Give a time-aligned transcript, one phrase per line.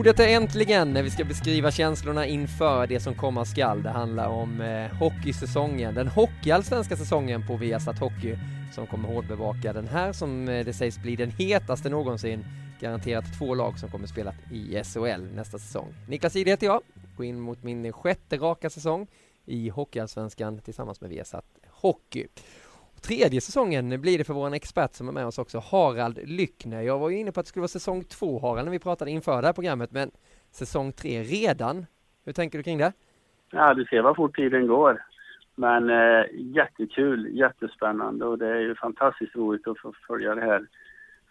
[0.00, 3.82] Ordet är äntligen när vi ska beskriva känslorna inför det som komma skall.
[3.82, 8.36] Det handlar om eh, hockeysäsongen, den hockeyallsvenska säsongen på Viasat Hockey
[8.74, 12.44] som kommer hårdbevaka den här som eh, det sägs bli den hetaste någonsin.
[12.80, 15.94] Garanterat två lag som kommer spela i SHL nästa säsong.
[16.08, 16.82] Niklas Ide heter jag,
[17.16, 19.06] går in mot min sjätte raka säsong
[19.44, 22.26] i Hockeyallsvenskan tillsammans med Viasat Hockey.
[23.02, 26.82] Tredje säsongen blir det för vår expert som är med oss också, Harald Lyckner.
[26.82, 29.10] Jag var ju inne på att det skulle vara säsong två, Harald, när vi pratade
[29.10, 30.10] inför det här programmet, men
[30.50, 31.86] säsong tre redan.
[32.24, 32.92] Hur tänker du kring det?
[33.50, 35.02] Ja, du ser vad fort tiden går.
[35.54, 40.66] Men eh, jättekul, jättespännande och det är ju fantastiskt roligt att få följa det här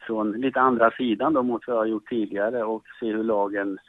[0.08, 3.80] från lite andra sidan då mot vad jag har gjort tidigare och se hur lagen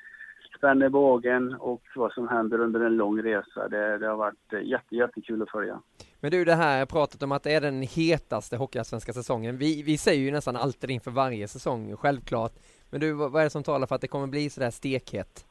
[0.57, 3.69] spänner bågen och vad som händer under en lång resa.
[3.69, 5.81] Det, det har varit eh, jätte, jättekul att följa.
[6.21, 9.57] Men du, det här pratet om att det är den hetaste hockeyallsvenska säsongen.
[9.57, 12.53] Vi, vi säger ju nästan alltid inför varje säsong, självklart.
[12.91, 15.47] Men du, vad är det som talar för att det kommer bli sådär stekhet?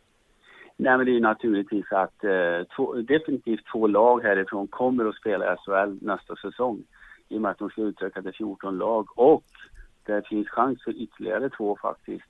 [0.77, 5.15] Nej, men det är ju naturligtvis att eh, två, definitivt två lag härifrån kommer att
[5.15, 6.83] spela SHL nästa säsong.
[7.29, 9.43] I och med att de ska utöka till 14 lag och
[10.05, 12.25] det finns chans för ytterligare två faktiskt.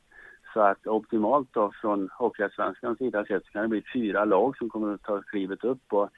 [0.53, 4.69] Så att optimalt då från Hockeyallsvenskans sida sett så kan det bli fyra lag som
[4.69, 6.09] kommer att ta klivet upp och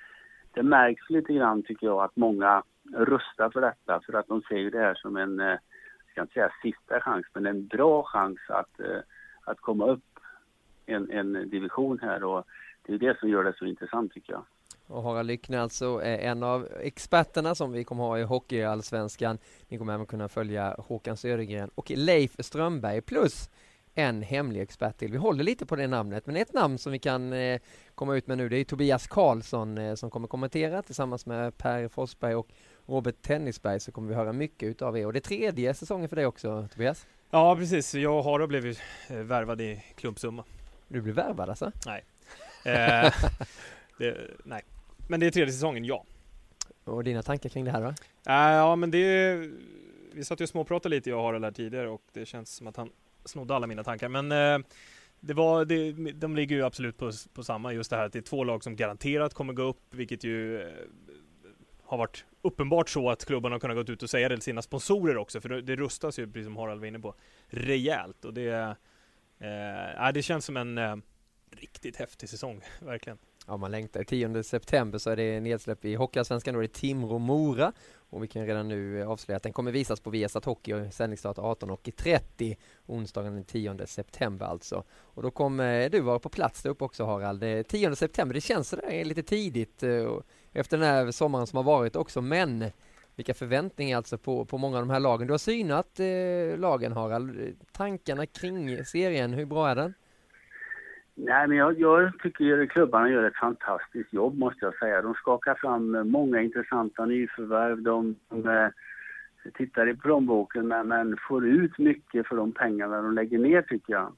[0.53, 2.63] det märks lite grann tycker jag att många
[2.93, 5.59] rustar för detta för att de ser ju det här som en, eh, jag
[6.11, 8.99] ska inte säga sista chans, men en bra chans att, eh,
[9.45, 10.19] att komma upp
[10.85, 12.45] en, en division här och
[12.85, 14.43] det är det som gör det så intressant tycker jag.
[14.87, 19.37] Och Harald Lyckne alltså är en av experterna som vi kommer ha i Hockeyallsvenskan.
[19.67, 23.49] Ni kommer även kunna följa Håkan Södergren och Leif Strömberg plus
[23.95, 25.11] en hemlig expert till.
[25.11, 27.61] Vi håller lite på det namnet, men ett namn som vi kan eh,
[27.95, 31.87] komma ut med nu det är Tobias Karlsson eh, som kommer kommentera tillsammans med Per
[31.87, 32.47] Forsberg och
[32.85, 35.05] Robert Tennisberg så kommer vi höra mycket utav er.
[35.05, 37.07] Och det är tredje säsongen för dig också Tobias?
[37.29, 38.75] Ja precis, jag och Harald blev eh,
[39.17, 40.43] värvad i klumpsumma.
[40.87, 41.71] Du blev värvad alltså?
[41.85, 42.03] Nej.
[42.65, 43.13] Eh,
[43.97, 44.61] det, nej.
[45.07, 46.05] Men det är tredje säsongen, ja.
[46.83, 47.87] Och dina tankar kring det här då?
[47.87, 49.35] Uh, ja men det
[50.13, 52.67] vi satt ju och småpratade lite jag och Harald här tidigare och det känns som
[52.67, 52.89] att han
[53.25, 54.09] snodde alla mina tankar.
[54.09, 54.67] Men eh,
[55.19, 58.19] det var, det, de ligger ju absolut på, på samma, just det här att det
[58.19, 60.67] är två lag som garanterat kommer gå upp, vilket ju eh,
[61.83, 64.61] har varit uppenbart så att klubbarna har kunnat gå ut och säga det till sina
[64.61, 67.15] sponsorer också, för det, det rustas ju, precis som Harald var inne på,
[67.47, 68.25] rejält.
[68.25, 68.77] Och det,
[69.39, 70.95] eh, det känns som en eh,
[71.51, 73.17] riktigt häftig säsong, verkligen.
[73.47, 74.03] Ja, man längtar.
[74.03, 76.53] 10 september så är det nedsläpp i Hockeyallsvenskan.
[76.53, 77.73] Då är det Timrå-Mora.
[78.09, 81.37] Och vi kan redan nu avslöja att den kommer visas på Viasat Hockey och sändningsstart
[81.37, 84.83] 18.30 onsdagen den 10 september alltså.
[84.91, 87.67] Och då kommer du vara på plats där uppe också Harald.
[87.67, 90.17] 10 september, det känns sådär lite tidigt eh,
[90.53, 92.65] efter den här sommaren som har varit också, men
[93.15, 95.27] vilka förväntningar alltså på, på många av de här lagen.
[95.27, 97.57] Du har synat eh, lagen Harald.
[97.71, 99.93] Tankarna kring serien, hur bra är den?
[101.15, 105.01] Nej, men jag, jag tycker klubbarna gör ett fantastiskt jobb måste jag säga.
[105.01, 107.81] De skakar fram eh, många intressanta nyförvärv.
[107.81, 108.69] De, de eh,
[109.53, 113.93] tittar i plånboken men, men får ut mycket för de pengarna de lägger ner tycker
[113.93, 114.13] jag.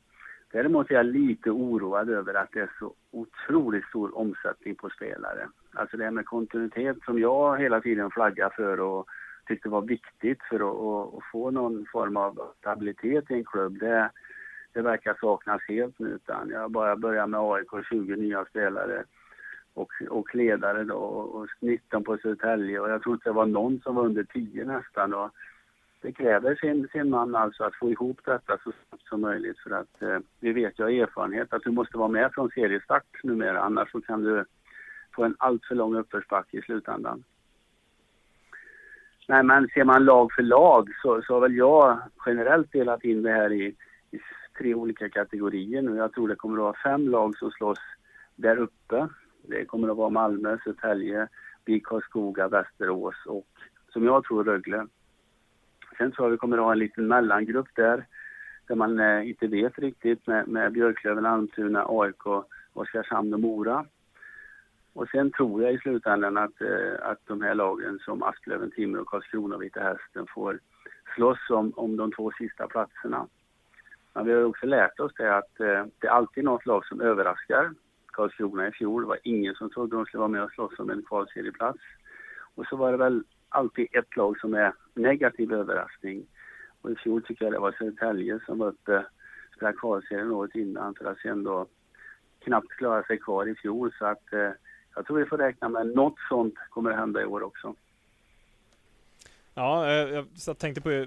[0.51, 5.47] Däremot är jag lite oroad över att det är så otroligt stor omsättning på spelare.
[5.73, 9.07] Alltså det här med kontinuitet som jag hela tiden flaggar för och
[9.47, 13.79] tyckte var viktigt för att, att, att få någon form av stabilitet i en klubb.
[13.79, 14.11] Det,
[14.73, 19.03] det verkar saknas helt nu utan jag bara börjar med AIK 20 nya spelare.
[19.73, 23.79] och, och ledare då och 19 på Södertälje och jag tror inte det var någon
[23.79, 25.13] som var under 10 nästan.
[25.13, 25.29] Och
[26.01, 29.71] det kräver sin, sin man alltså att få ihop detta så snabbt som möjligt för
[29.71, 33.59] att eh, vi vet ju av erfarenhet att du måste vara med från seriestart numera
[33.59, 34.45] annars så kan du
[35.15, 37.23] få en alltför lång uppförsbacke i slutändan.
[39.27, 43.23] Nej men ser man lag för lag så, så har väl jag generellt delat in
[43.23, 43.75] det här i,
[44.11, 44.19] i
[44.57, 45.95] tre olika kategorier nu.
[45.95, 47.79] Jag tror det kommer att vara fem lag som slåss
[48.35, 49.07] där uppe.
[49.41, 51.27] Det kommer att vara Malmö, Södertälje,
[51.65, 53.47] BIK Karlskoga, Västerås och
[53.89, 54.87] som jag tror Rögle.
[55.97, 58.05] Sen tror jag vi kommer att ha en liten mellangrupp där,
[58.67, 62.27] där man eh, inte vet riktigt med, med Björklöven, Almtuna, AIK,
[62.73, 63.85] Oskarshamn och Mora.
[64.93, 69.05] Och sen tror jag i slutändan att, eh, att de här lagen som Asplöven, Timrå,
[69.05, 70.59] Karlskrona och Vita Hästen får
[71.15, 73.27] slåss om, om de två sista platserna.
[74.13, 77.01] Men vi har också lärt oss det att eh, det är alltid något lag som
[77.01, 77.71] överraskar.
[78.05, 80.89] Karlskrona i fjol, det var ingen som trodde de skulle vara med och slåss om
[80.89, 81.79] en kvalserieplats.
[82.55, 86.25] Och så var det väl alltid ett lag som är negativ överraskning.
[86.81, 89.05] Och i fjol tycker jag det var Södertälje som var uppe,
[89.55, 91.67] spelade kvalserien året innan för att sen då
[92.39, 93.93] knappt klara sig kvar i fjol.
[93.99, 94.49] Så att eh,
[94.95, 97.75] jag tror vi får räkna med något sånt kommer att hända i år också.
[99.53, 101.05] Ja, eh, jag tänkte på,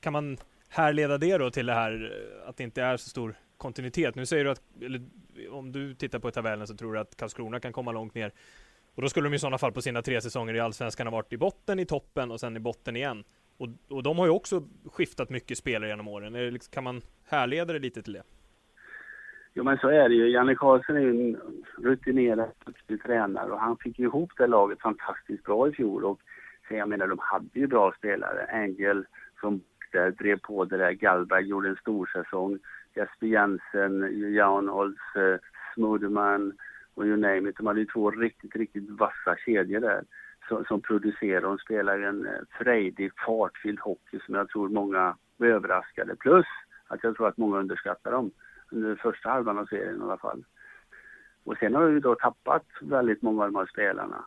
[0.00, 0.36] kan man
[0.72, 4.14] härleda det då till det här eh, att det inte är så stor kontinuitet?
[4.14, 5.00] Nu säger du att, eller
[5.50, 8.32] om du tittar på tabellen så tror du att Karlskrona kan komma långt ner.
[8.94, 11.32] Och då skulle de i sådana fall på sina tre säsonger i Allsvenskan ha varit
[11.32, 13.24] i botten, i toppen och sen i botten igen.
[13.58, 16.32] Och, och de har ju också skiftat mycket spelare genom åren.
[16.32, 18.22] Liksom, kan man härleda det lite till det?
[19.54, 20.30] Jo men så är det ju.
[20.30, 21.40] Janne Karlsson är ju en
[21.78, 26.04] rutinerad, duktig tränare och han fick ju ihop det laget fantastiskt bra i fjol.
[26.04, 26.20] Och
[26.68, 28.46] så jag menar, de hade ju bra spelare.
[28.52, 29.04] Angel
[29.40, 29.60] som
[29.92, 30.92] där drev på det där.
[30.92, 32.58] Gallberg gjorde en stor säsong.
[32.94, 35.38] Jesper Jensen, Jan Holtz, eh,
[36.94, 37.56] och you name it.
[37.56, 40.04] De hade ju två riktigt, riktigt vassa kedjor där
[40.48, 41.40] som, som producerar.
[41.40, 46.16] De spelar en eh, frejdig, fartfylld hockey som jag tror många var överraskade.
[46.16, 46.46] Plus
[46.86, 48.30] att jag tror att många underskattar dem
[48.70, 50.44] under första halvan av serien i alla fall.
[51.44, 54.24] Och sen har vi då tappat väldigt många av de här spelarna.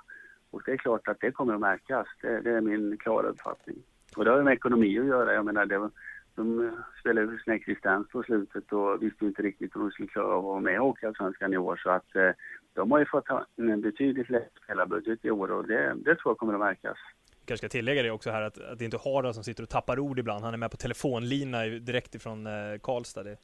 [0.52, 2.08] Och det är klart att det kommer att märkas.
[2.22, 3.84] Det, det är min klara uppfattning.
[4.16, 5.34] Och det har med ekonomi att göra.
[5.34, 5.90] Jag menar, det,
[6.36, 10.28] de spelade ju sin existens på slutet och visste inte riktigt om de skulle klara
[10.28, 11.80] av att vara med i Hockeyallsvenskan i år.
[11.84, 12.30] Så att eh,
[12.74, 16.32] de har ju fått ha en betydligt lägre spelarbudget i år och det, det tror
[16.32, 16.98] jag kommer att märkas.
[17.40, 19.64] Jag kanske ska tillägga det också här att, att det inte är Hara som sitter
[19.64, 20.44] och tappar ord ibland.
[20.44, 23.24] Han är med på telefonlina direkt ifrån eh, Karlstad.
[23.24, 23.38] Det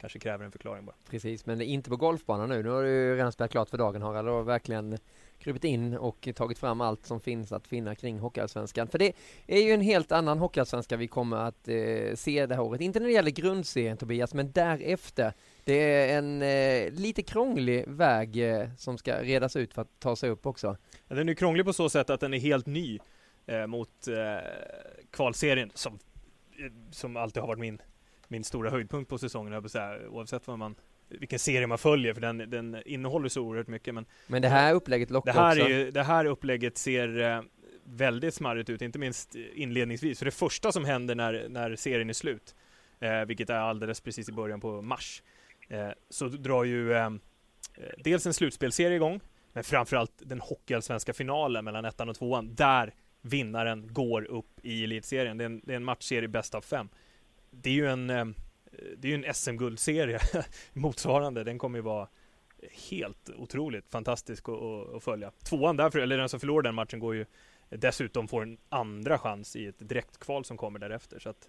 [0.00, 0.96] kanske kräver en förklaring bara.
[1.10, 2.62] Precis, men inte på golfbanan nu.
[2.62, 4.98] Nu har du ju redan spelat klart för dagen Harald och verkligen
[5.40, 8.88] krupit in och tagit fram allt som finns att finna kring Hockeyallsvenskan.
[8.88, 9.12] För det
[9.46, 12.80] är ju en helt annan Hockeyallsvenska vi kommer att eh, se det här året.
[12.80, 15.32] Inte när det gäller grundserien Tobias, men därefter.
[15.64, 20.16] Det är en eh, lite krånglig väg eh, som ska redas ut för att ta
[20.16, 20.76] sig upp också.
[21.08, 22.98] Ja, den är krånglig på så sätt att den är helt ny
[23.46, 24.48] eh, mot eh,
[25.10, 25.98] kvalserien som,
[26.58, 27.82] eh, som alltid har varit min,
[28.28, 30.74] min stora höjdpunkt på säsongen, jag säga, oavsett vad man
[31.10, 33.94] vilken serie man följer, för den, den innehåller så oerhört mycket.
[33.94, 35.64] Men, men det här upplägget lockar det här också.
[35.64, 37.42] Är ju, det här upplägget ser eh,
[37.84, 40.18] väldigt smarrigt ut, inte minst inledningsvis.
[40.18, 42.54] För det första som händer när, när serien är slut,
[43.00, 45.22] eh, vilket är alldeles precis i början på mars,
[45.68, 47.10] eh, så drar ju eh,
[47.98, 49.20] dels en slutspelserie igång,
[49.52, 55.38] men framförallt den hockeyallsvenska finalen mellan ettan och tvåan, där vinnaren går upp i elitserien.
[55.38, 56.88] Det är en, det är en matchserie bäst av fem.
[57.50, 58.24] Det är ju en eh,
[58.96, 60.20] det är ju en SM-guldserie
[60.72, 61.44] motsvarande.
[61.44, 62.08] Den kommer ju vara
[62.90, 65.32] helt otroligt fantastisk att, att följa.
[65.44, 67.26] Tvåan därför, eller den som förlorar den matchen går ju
[67.70, 71.18] dessutom får en andra chans i ett direktkval som kommer därefter.
[71.18, 71.48] Så att,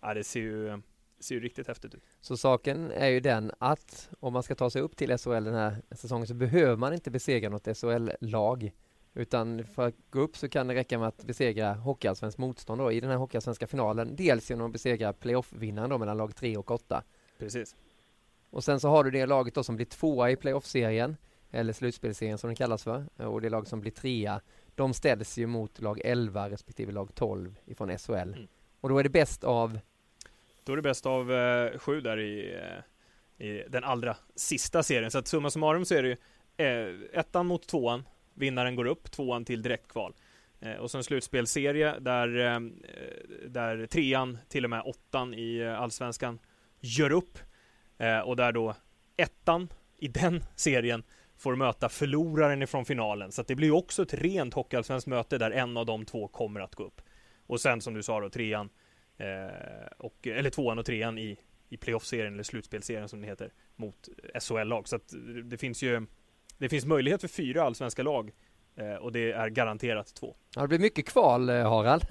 [0.00, 0.82] ja, det ser ju,
[1.20, 2.02] ser ju riktigt häftigt ut.
[2.20, 5.54] Så saken är ju den att om man ska ta sig upp till SHL den
[5.54, 8.72] här säsongen så behöver man inte besegra något SHL-lag.
[9.16, 12.92] Utan för att gå upp så kan det räcka med att besegra Hockeyallsvenskt motstånd då,
[12.92, 14.16] i den här Hockeyallsvenska finalen.
[14.16, 17.02] Dels genom att besegra playoff-vinnaren då mellan lag 3 och 8.
[17.38, 17.76] Precis.
[18.50, 21.16] Och sen så har du det laget då som blir tvåa i playoff-serien,
[21.50, 24.40] eller slutspelserien som den kallas för, och det lag som blir trea,
[24.74, 28.12] de ställs ju mot lag 11 respektive lag 12 ifrån SHL.
[28.12, 28.46] Mm.
[28.80, 29.78] Och då är det bäst av?
[30.64, 32.54] Då är det bäst av eh, sju där i,
[33.38, 35.10] eh, i den allra sista serien.
[35.10, 36.16] Så att summa summarum så är det ju
[36.56, 38.04] eh, ettan mot tvåan,
[38.36, 40.14] Vinnaren går upp, tvåan till direktkval.
[40.60, 42.60] Eh, och så en slutspelserie där, eh,
[43.48, 46.38] där trean, till och med åttan i eh, Allsvenskan,
[46.80, 47.38] gör upp.
[47.98, 48.74] Eh, och där då
[49.16, 51.02] ettan i den serien
[51.36, 53.32] får möta förloraren ifrån finalen.
[53.32, 56.74] Så det blir också ett rent hockeyallsvenskt möte där en av de två kommer att
[56.74, 57.00] gå upp.
[57.46, 58.68] Och sen som du sa då, trean,
[59.16, 61.38] eh, och, eller tvåan och trean i,
[61.68, 64.08] i playoff-serien, eller slutspelserien som det heter, mot
[64.40, 64.88] SHL-lag.
[64.88, 65.14] Så att
[65.44, 66.06] det finns ju
[66.58, 68.32] det finns möjlighet för fyra allsvenska lag
[68.76, 70.34] eh, och det är garanterat två.
[70.56, 72.02] Ja, det blir mycket kval, eh, Harald.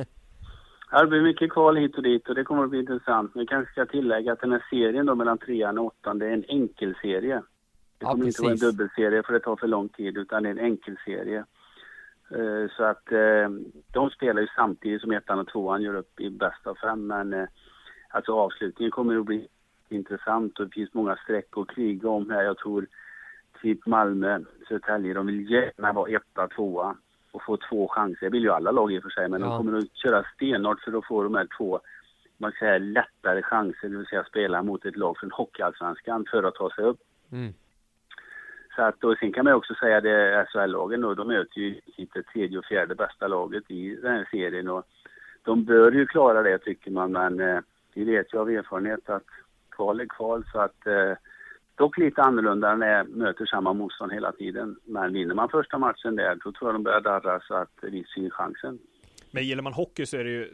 [0.92, 3.36] Ja, det blir mycket kval hit och dit och det kommer att bli intressant.
[3.36, 6.26] Men jag kanske ska tillägga att den här serien då mellan trean och åttan, det
[6.26, 7.42] är en enkelserie.
[7.98, 10.50] Det kommer ja, inte vara en dubbelserie för det tar för lång tid utan det
[10.50, 11.46] är en enkelserie.
[12.36, 13.06] Uh, så att
[13.94, 17.48] de spelar ju samtidigt som ettan och tvåan gör upp i bästa av fem men
[18.10, 19.48] alltså avslutningen kommer att bli
[19.90, 22.44] intressant och det finns många streck att kriga om här.
[22.44, 22.88] Jag tror
[23.66, 26.96] typ Malmö, Södertälje, de vill gärna vara etta, tvåa
[27.32, 28.26] och få två chanser.
[28.26, 29.48] Det vill ju alla lag i och för sig, men ja.
[29.48, 31.80] de kommer att köra stenhårt för att få de här två
[32.38, 36.56] man säger lättare chanser, det vill säga spela mot ett lag från Hockeyallsvenskan för att
[36.56, 37.00] ta sig upp.
[37.32, 37.54] Mm.
[38.76, 41.82] Så att, och sen kan man också säga det SHL-lagen då, de möter ju
[42.14, 44.84] det tredje och fjärde bästa laget i den här serien och
[45.44, 47.60] de bör ju klara det tycker man, men eh,
[47.94, 49.30] vi vet ju av erfarenhet att
[49.72, 51.14] kval är kval så att eh,
[51.76, 54.76] dock lite annorlunda när de möter samma motstånd hela tiden.
[54.86, 58.04] Men vinner man första matchen där, då tror jag de börjar darra så att vi
[58.16, 58.80] ser chansen.
[59.32, 60.54] Men gillar man hockey så är det ju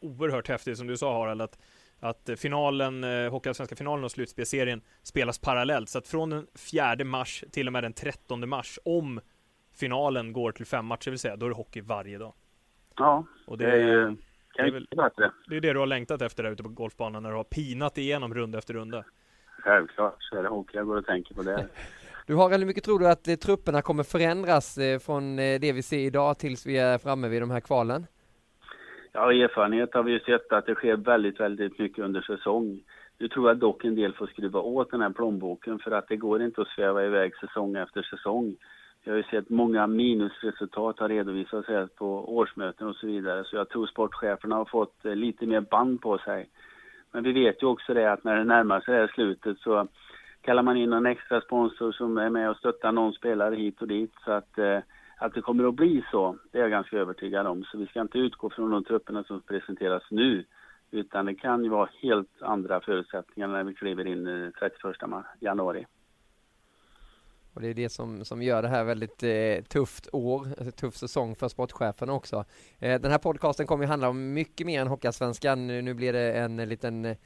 [0.00, 1.58] oerhört häftigt som du sa Harald, att,
[2.00, 5.88] att finalen, eh, Hockeyallsvenska finalen och slutspelserien spelas parallellt.
[5.88, 9.20] Så att från den 4 mars till och med den 13 mars, om
[9.74, 12.34] finalen går till fem matcher vill säga, då är det hockey varje dag.
[12.96, 14.16] Ja, och det, det är ju
[14.54, 14.86] det är, väl,
[15.48, 17.98] det är det du har längtat efter där ute på golfbanan när du har pinat
[17.98, 19.04] igenom runda efter runda.
[19.58, 21.68] Självklart så är det hockey jag går och tänker på det.
[22.26, 25.72] Du har hur mycket tror du att eh, trupperna kommer förändras eh, från eh, det
[25.72, 28.06] vi ser idag tills vi är framme vid de här kvalen?
[29.12, 32.80] Ja, erfarenhet har vi ju sett att det sker väldigt, väldigt mycket under säsong.
[33.18, 36.16] Nu tror jag dock en del får skruva åt den här plånboken för att det
[36.16, 38.56] går inte att sväva iväg säsong efter säsong.
[39.04, 43.44] Vi har ju sett många minusresultat har redovisats här på årsmöten och så vidare.
[43.44, 46.48] Så jag tror sportcheferna har fått eh, lite mer band på sig.
[47.12, 49.88] Men vi vet ju också det att när det närmar sig det här slutet så
[50.40, 53.88] kallar man in någon extra sponsor som är med och stöttar någon spelare hit och
[53.88, 54.12] dit.
[54.24, 54.78] Så att, eh,
[55.18, 57.64] att det kommer att bli så, det är jag ganska övertygad om.
[57.64, 60.44] Så vi ska inte utgå från de trupperna som presenteras nu.
[60.90, 64.96] Utan det kan ju vara helt andra förutsättningar när vi kliver in eh, 31
[65.40, 65.86] januari.
[67.58, 70.96] Och det är det som, som gör det här väldigt eh, tufft år, alltså, tuff
[70.96, 72.44] säsong för sportcheferna också.
[72.78, 75.66] Eh, den här podcasten kommer ju handla om mycket mer än Hockeyallsvenskan.
[75.66, 77.16] Nu, nu blir det en liten eh,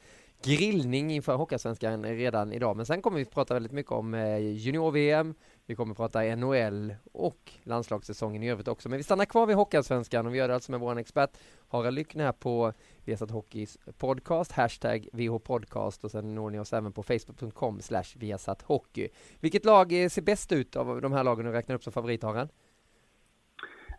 [0.43, 2.77] grillning inför Hockeyallsvenskan redan idag.
[2.77, 5.35] Men sen kommer vi prata väldigt mycket om eh, junior-VM,
[5.67, 8.89] vi kommer prata NHL och landslagssäsongen i övrigt också.
[8.89, 11.29] Men vi stannar kvar vid Hockeyallsvenskan och vi gör det alltså med vår expert
[11.71, 12.73] Harald Lyckner här på
[13.05, 18.61] Viasat Hockeys podcast, hashtag VHpodcast och sen når ni oss även på facebook.com slash Viasat
[18.61, 19.07] Hockey.
[19.41, 22.23] Vilket lag eh, ser bäst ut av de här lagen du räknar upp som favorit
[22.23, 22.49] Harald?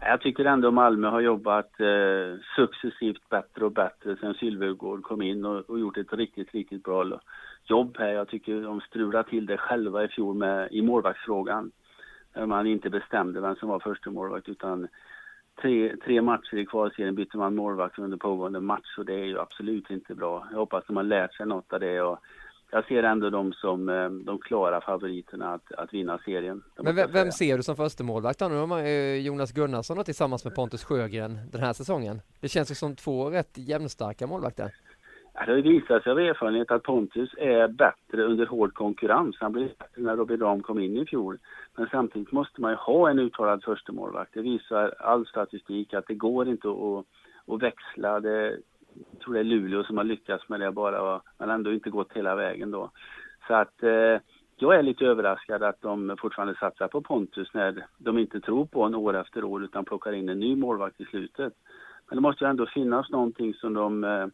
[0.00, 5.44] Jag tycker ändå Malmö har jobbat eh, successivt bättre och bättre sen Sylvegård kom in
[5.44, 7.04] och, och, gjort ett riktigt, riktigt bra
[7.70, 8.08] jobb här.
[8.08, 11.70] Jag tycker de strulade till det själva i fjol med, i målvaktsfrågan.
[12.46, 14.88] Man inte bestämde vem som var första målvakt utan
[15.62, 19.40] tre, tre matcher i kvalserien bytte man målvakt under pågående match och det är ju
[19.40, 20.48] absolut inte bra.
[20.50, 22.18] Jag hoppas de har lärt sig något av det och
[22.70, 26.62] jag ser ändå dem som eh, de klara favoriterna att, att vinna serien.
[26.82, 30.44] Men vem, vem ser du som första målvakt Nu har man ju Jonas Gunnarsson tillsammans
[30.44, 32.20] med Pontus Sjögren den här säsongen.
[32.40, 34.74] Det känns ju som två rätt jämnstarka målvakter.
[35.34, 39.36] Det har visat sig av erfarenhet att Pontus är bättre under hård konkurrens.
[39.40, 41.38] Han blev bättre när Robin Rahm kom in i fjol.
[41.76, 44.34] Men samtidigt måste man ju ha en uttalad förstemålvakt.
[44.34, 47.04] Det visar all statistik att det går inte att,
[47.54, 48.20] att växla.
[48.20, 48.58] Det,
[49.10, 52.12] jag tror det är Luleå som har lyckats med det bara, men ändå inte gått
[52.12, 52.90] hela vägen då.
[53.48, 54.18] Så att eh,
[54.56, 58.82] jag är lite överraskad att de fortfarande satsar på Pontus när de inte tror på
[58.82, 61.52] en år efter år utan plockar in en ny målvakt i slutet.
[62.08, 64.26] Men det måste ju ändå finnas någonting som de eh,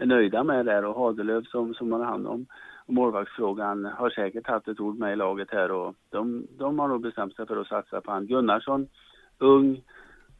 [0.00, 2.46] är nöjda med där och Hagelöf som, som har hand om
[2.90, 7.00] målvaktsfrågan har säkert haft ett ord med i laget här och de, de har nog
[7.00, 8.26] bestämt sig för att satsa på han.
[8.26, 8.88] Gunnarsson,
[9.38, 9.82] ung,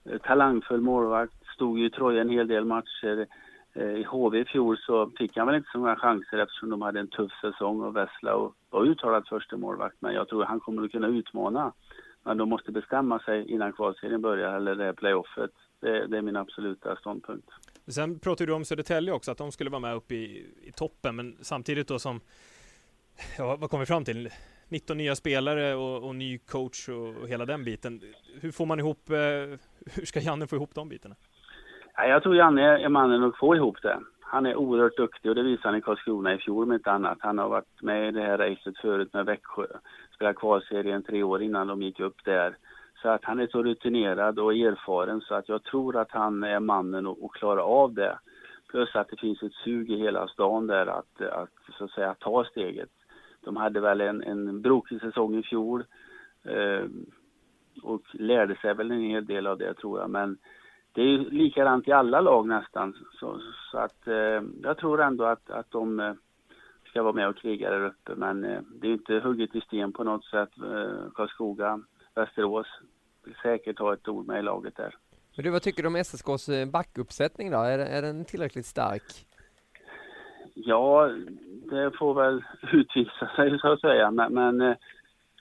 [0.04, 3.26] eh, talangfull målvakt, stod ju i Troja en hel del matcher.
[3.74, 6.82] Eh, I HV i fjol så fick han väl inte så många chanser eftersom de
[6.82, 9.96] hade en tuff säsong och Vessla var uttalad första målvakt.
[9.98, 11.72] Men jag tror han kommer att kunna utmana.
[12.24, 15.50] Men de måste bestämma sig innan kvalserien börjar eller det här playoffet.
[15.80, 17.48] Det, det är min absoluta ståndpunkt.
[17.86, 21.16] Sen pratade du om Södertälje också, att de skulle vara med uppe i, i toppen,
[21.16, 22.20] men samtidigt då som,
[23.38, 24.30] ja, vad kom vi fram till?
[24.68, 28.00] 19 nya spelare och, och ny coach och, och, hela den biten.
[28.40, 29.16] Hur får man ihop, eh,
[29.94, 31.14] hur ska Janne få ihop de bitarna?
[31.96, 34.00] Ja, jag tror Janne är mannen att få ihop det.
[34.20, 37.18] Han är oerhört duktig och det visade han i Karlskrona i fjol med inte annat.
[37.20, 39.66] Han har varit med i det här racet förut med Växjö.
[40.14, 42.56] spelade kvalserien tre år innan de gick upp där.
[43.02, 46.60] Så att han är så rutinerad och erfaren så att jag tror att han är
[46.60, 48.18] mannen att klara av det.
[48.68, 52.14] Plus att det finns ett sug i hela stan där att, att så att säga
[52.14, 52.90] ta steget.
[53.40, 55.84] De hade väl en, en brokig säsong i fjol.
[56.44, 56.84] Eh,
[57.82, 60.10] och lärde sig väl en hel del av det tror jag.
[60.10, 60.38] Men
[60.92, 62.96] det är ju likadant i alla lag nästan.
[63.20, 63.40] Så,
[63.70, 66.12] så att eh, jag tror ändå att, att de eh,
[66.86, 68.14] ska vara med och kriga där uppe.
[68.16, 70.50] Men eh, det är inte hugget i sten på något sätt.
[70.58, 71.80] Eh, Karlskoga,
[72.20, 72.66] Västerås
[73.24, 74.94] vill säkert ha ett ord med i laget där.
[75.36, 77.58] Men du, vad tycker du om SSKs eh, backuppsättning då?
[77.58, 79.02] Är, är den tillräckligt stark?
[80.54, 81.10] Ja,
[81.70, 84.10] det får väl utvisa sig så att säga.
[84.10, 84.76] Men, men eh,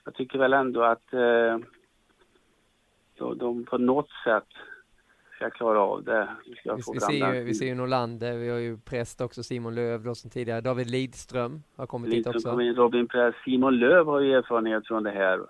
[0.04, 1.58] jag tycker väl ändå att eh,
[3.18, 4.48] de, de på något sätt
[5.36, 6.28] ska klara av det.
[6.46, 10.02] Vi, vi, ser ju, vi ser ju Norlander, vi har ju präst också, Simon Löv
[10.02, 10.60] då som tidigare.
[10.60, 12.82] David Lidström har kommit Lidström hit också.
[12.82, 15.40] Robin Präst, Simon Löv har ju erfarenhet från det här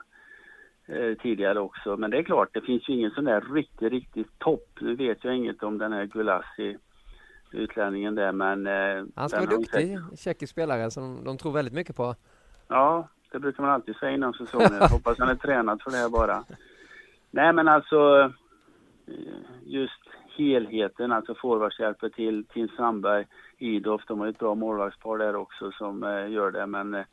[1.23, 1.97] tidigare också.
[1.97, 4.69] Men det är klart, det finns ju ingen sån där riktigt, riktigt topp.
[4.81, 6.77] Nu vet jag inget om den här Gulassi
[7.53, 8.67] utlänningen där men...
[8.67, 12.15] Eh, han ska vara duktig, tjeckisk spelare som de tror väldigt mycket på.
[12.69, 14.81] Ja, det brukar man alltid säga innan säsongen.
[14.91, 16.45] Hoppas han är tränad för det här bara.
[17.31, 18.33] Nej men alltså
[19.65, 20.03] just
[20.37, 23.27] helheten, alltså forwardshjälper till Tim Sandberg,
[23.59, 27.05] Idof, de har ju ett bra målvaktspar där också som eh, gör det men eh,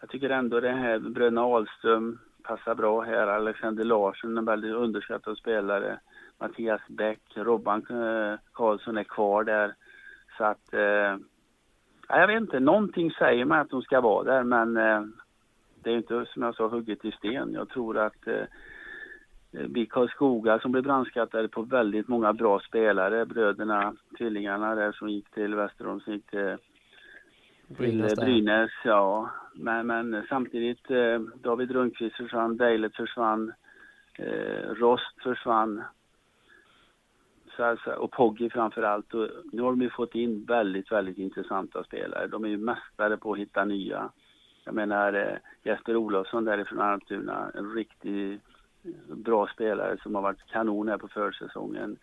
[0.00, 5.38] jag tycker ändå det här bröderna Ahlström passar bra här, Alexander Larsson, en väldigt underskattad
[5.38, 6.00] spelare,
[6.38, 9.74] Mattias Bäck, Robban eh, Karlsson är kvar där
[10.38, 11.16] så att eh,
[12.08, 15.02] jag vet inte, någonting säger mig att de ska vara där men eh,
[15.82, 17.52] det är inte som jag sa hugget i sten.
[17.52, 18.44] Jag tror att eh,
[19.50, 23.26] vi Karlskoga som blev brandskattade på väldigt många bra spelare.
[23.26, 26.56] Bröderna, tvillingarna där som gick till Västerås, som gick till
[27.68, 29.30] Brynäs, till Brynäs ja.
[29.54, 33.52] Men, men samtidigt, eh, David Rundqvist försvann, Bejlet försvann,
[34.18, 35.82] eh, Rost försvann.
[37.56, 39.14] Så, alltså, och Poggi framför allt.
[39.14, 42.26] Och nu har de ju fått in väldigt, väldigt intressanta spelare.
[42.26, 44.10] De är ju mästare på att hitta nya.
[44.64, 48.40] Jag menar eh, Jesper Olofsson därifrån Almtuna, en riktig
[49.06, 51.96] bra spelare som har varit kanon här på försäsongen.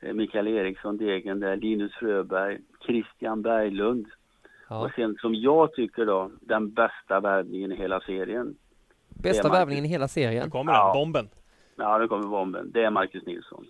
[0.00, 4.06] Eh, Mikael Eriksson, Degen där, Linus Fröberg, Christian Berglund.
[4.74, 4.84] Ja.
[4.84, 8.56] Och sen som jag tycker då, den bästa värvningen i hela serien.
[9.08, 10.44] Bästa värvningen i hela serien?
[10.44, 10.92] Nu kommer den, ja.
[10.94, 11.28] bomben.
[11.76, 12.70] Ja, nu kommer bomben.
[12.74, 13.66] Det är Marcus Nilsson.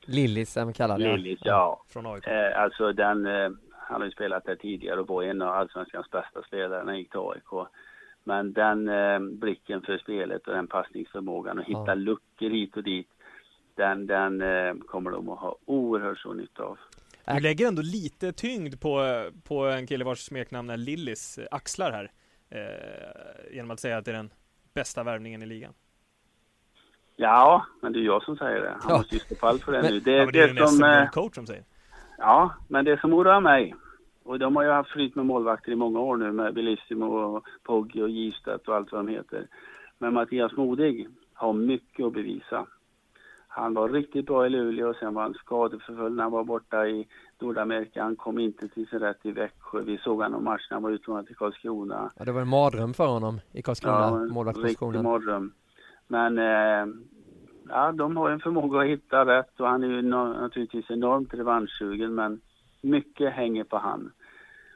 [0.00, 1.16] Lillis, som kallar det.
[1.16, 1.82] Lillis, ja.
[1.88, 2.26] Från AIK.
[2.26, 6.10] Eh, alltså den, eh, han har ju spelat där tidigare och var en av allsvenskans
[6.10, 7.68] bästa spelare när han gick till AIK.
[8.24, 11.94] Men den eh, blicken för spelet och den passningsförmågan och hitta ja.
[11.94, 13.08] luckor hit och dit,
[13.74, 16.78] den, den eh, kommer de att ha oerhört stor nytta av.
[17.34, 22.10] Du lägger ändå lite tyngd på, på en kille vars smeknamn är Lillis axlar här.
[22.50, 24.30] Eh, genom att säga att det är den
[24.74, 25.72] bästa värvningen i ligan.
[27.16, 28.76] Ja, men det är jag som säger det.
[28.80, 28.96] Han ja.
[28.98, 30.00] måste ju stå fall för det men, nu.
[30.00, 31.64] Det, ja, men det är det som, en coach som säger.
[32.18, 33.74] Ja, men det som oroar mig,
[34.24, 37.44] och de har ju haft flyt med målvakter i många år nu med Bellissimo och
[37.62, 39.46] Poggi och Gistet och allt vad de heter.
[39.98, 42.66] Men Mattias Modig har mycket att bevisa.
[43.56, 46.86] Han var riktigt bra i Luleå och sen var han skadeförföljd när han var borta
[46.86, 48.02] i Nordamerika.
[48.02, 49.80] Han kom inte till sin rätt i Växjö.
[49.80, 52.10] Vi såg honom match när han var utlånad till Karlskrona.
[52.16, 54.92] Ja, det var en mardröm för honom i Karlskrona, ja, målvaktspositionen.
[54.92, 55.52] riktig mardröm.
[56.06, 56.94] Men eh,
[57.68, 62.14] ja, de har en förmåga att hitta rätt och han är ju naturligtvis enormt revanschsugen
[62.14, 62.40] men
[62.80, 64.12] mycket hänger på han.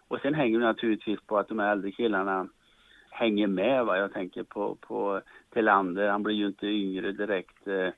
[0.09, 2.49] Och sen hänger det naturligtvis på att de här äldre killarna
[3.11, 3.87] hänger med.
[3.87, 3.99] Va?
[3.99, 5.21] Jag tänker på, på
[5.53, 7.67] Tillander, han blir ju inte yngre direkt.
[7.67, 7.89] Eh,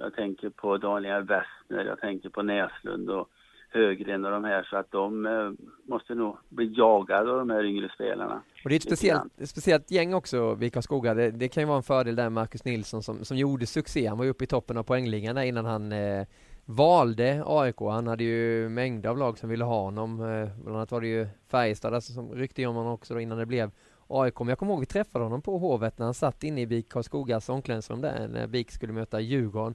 [0.00, 3.28] jag tänker på Daniel Westner, jag tänker på Näslund och
[3.72, 5.50] Högren och de här så att de eh,
[5.88, 8.42] måste nog bli jagade av de här yngre spelarna.
[8.64, 11.14] Och det är ett speciellt, ett speciellt gäng också, vid Karlskoga.
[11.14, 14.06] Det, det, kan ju vara en fördel där Marcus Nilsson som, som gjorde succé.
[14.06, 16.26] Han var ju uppe i toppen av poängligan där innan han eh,
[16.64, 17.80] valde AIK.
[17.80, 20.20] Han hade ju mängder av lag som ville ha honom.
[20.20, 23.46] Eh, bland annat var det ju Färjestad alltså, som ryckte om honom också innan det
[23.46, 23.70] blev
[24.10, 24.38] AIK.
[24.38, 26.88] Men jag kommer ihåg vi träffade honom på Hovet när han satt inne i BIK
[26.88, 29.74] Karlskogas omklädningsrum där när BIK skulle möta Djurgården.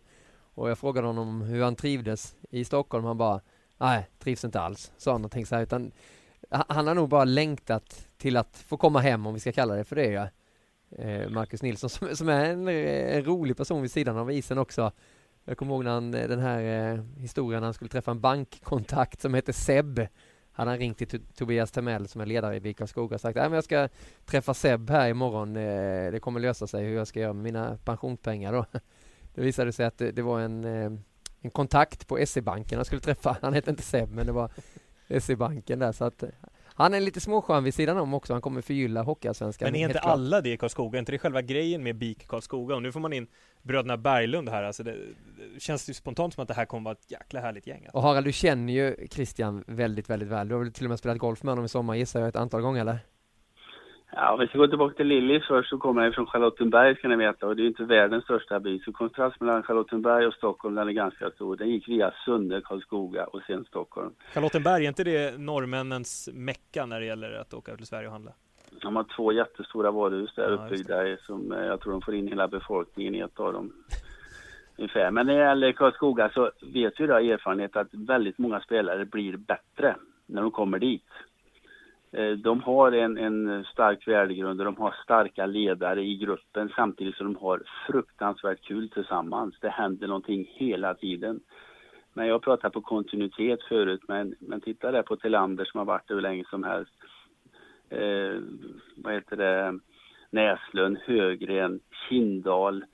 [0.53, 3.05] Och jag frågade honom hur han trivdes i Stockholm.
[3.05, 3.41] Han bara,
[3.77, 5.91] nej, trivs inte alls, sa han någonting så här, utan
[6.49, 9.83] han har nog bara längtat till att få komma hem, om vi ska kalla det
[9.83, 10.11] för det.
[10.11, 10.27] Ja.
[10.97, 14.91] Eh, Marcus Nilsson som, som är en, en rolig person vid sidan av isen också.
[15.45, 19.21] Jag kommer ihåg när han, den här eh, historien när han skulle träffa en bankkontakt
[19.21, 19.99] som hette Seb.
[20.57, 23.51] Han har ringt till Tobias Temell som är ledare i Vika Skog och sagt att
[23.51, 23.89] jag ska
[24.25, 25.55] träffa Seb här imorgon.
[25.55, 28.65] Eh, det kommer lösa sig hur jag ska göra med mina pensionspengar då.
[29.33, 30.91] Det visade sig att det, det var en, eh,
[31.41, 33.37] en kontakt på SE-banken han skulle träffa.
[33.41, 34.51] Han hette inte Seb men det var
[35.19, 36.29] SE-banken där så att eh,
[36.77, 38.33] han är lite småskön vid sidan om också.
[38.33, 39.71] Han kommer förgylla Hockeyallsvenskan.
[39.71, 40.97] Men är inte alla det i Karlskoga?
[40.97, 42.75] Är inte det själva grejen med BIK Karlskoga?
[42.75, 43.27] Och nu får man in
[43.61, 44.63] bröderna Berglund här.
[44.63, 44.95] Alltså det,
[45.53, 47.81] det känns ju spontant som att det här kommer vara ett jäkla härligt gäng.
[47.83, 47.97] Alltså.
[47.97, 50.47] Och Harald, du känner ju Christian väldigt, väldigt väl.
[50.47, 52.35] Du har väl till och med spelat golf med honom i sommar gissar jag ett
[52.35, 52.99] antal gånger eller?
[54.17, 57.07] Ja, om vi ska gå tillbaka till Lilly först så kommer jag från Charlottenberg ska
[57.07, 58.79] ni veta och det är inte världens största by.
[58.79, 61.55] Så kontrast mellan Charlottenberg och Stockholm den är ganska stor.
[61.55, 64.13] Den gick via Sunne, Karlskoga och sen Stockholm.
[64.33, 68.31] Charlottenberg, är inte det norrmännens mecka när det gäller att åka till Sverige och handla?
[68.81, 72.27] De har två jättestora varuhus där ja, uppbyggda som eh, jag tror de får in
[72.27, 73.73] hela befolkningen i ett av dem.
[74.77, 75.11] Ungefär.
[75.11, 79.37] Men när det gäller Karlskoga så vet vi av erfarenhet att väldigt många spelare blir
[79.37, 81.09] bättre när de kommer dit.
[82.17, 87.15] Eh, de har en, en stark värdegrund och de har starka ledare i gruppen samtidigt
[87.15, 89.55] som de har fruktansvärt kul tillsammans.
[89.61, 91.39] Det händer någonting hela tiden.
[92.13, 96.11] Men jag pratar på kontinuitet förut, men, men titta där på Tillander som har varit
[96.11, 96.93] hur länge som helst.
[97.89, 98.41] Eh,
[98.95, 99.79] vad heter det?
[100.29, 102.85] Näslund, Högren, Kindal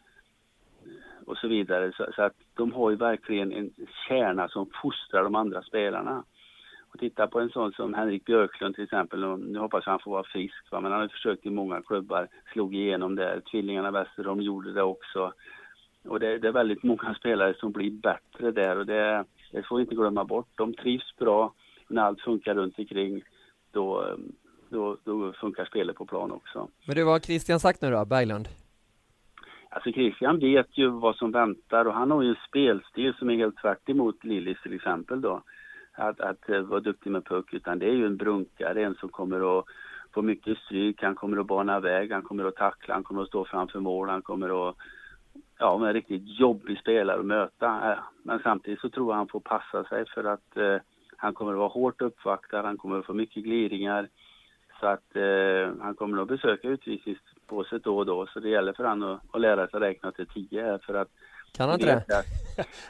[1.26, 1.92] och så vidare.
[1.92, 3.72] Så, så, att de har ju verkligen en
[4.08, 6.24] kärna som fostrar de andra spelarna.
[6.94, 10.12] Och titta på en sån som Henrik Björklund till exempel, nu hoppas jag han får
[10.12, 10.82] vara frisk, va?
[10.82, 13.42] men han har försökt i många klubbar, slog igenom där.
[13.52, 15.34] Tvillingarna Westerholm gjorde det också.
[16.04, 19.78] Och det, det, är väldigt många spelare som blir bättre där och det, det får
[19.78, 20.50] vi inte glömma bort.
[20.56, 21.54] De trivs bra
[21.88, 23.24] när allt funkar runt omkring.
[23.72, 24.16] Då,
[24.70, 26.68] då, då funkar spelet på plan också.
[26.88, 28.48] Men det var Christian sagt nu då, Berglund?
[29.70, 33.36] Alltså Christian vet ju vad som väntar och han har ju en spelstil som är
[33.36, 35.42] helt tvärt emot Lillis till exempel då
[36.02, 39.10] att, att eh, vara duktig med puck utan det är ju en brunkare, en som
[39.10, 39.66] kommer att
[40.14, 43.28] få mycket stryk, han kommer att bana väg, han kommer att tackla, han kommer att
[43.28, 44.76] stå framför mål, han kommer att
[45.60, 47.92] ja, en riktigt jobbig spelare att möta.
[47.92, 50.78] Eh, men samtidigt så tror jag han får passa sig för att eh,
[51.18, 54.10] han kommer att vara hårt uppvaktad, han kommer att få mycket gliringar.
[54.80, 58.84] Så att eh, han kommer att besöka utvisningspåset då och då, så det gäller för
[58.84, 61.10] honom att, att lära sig räkna till tio här för att
[61.58, 62.24] kan han inte det?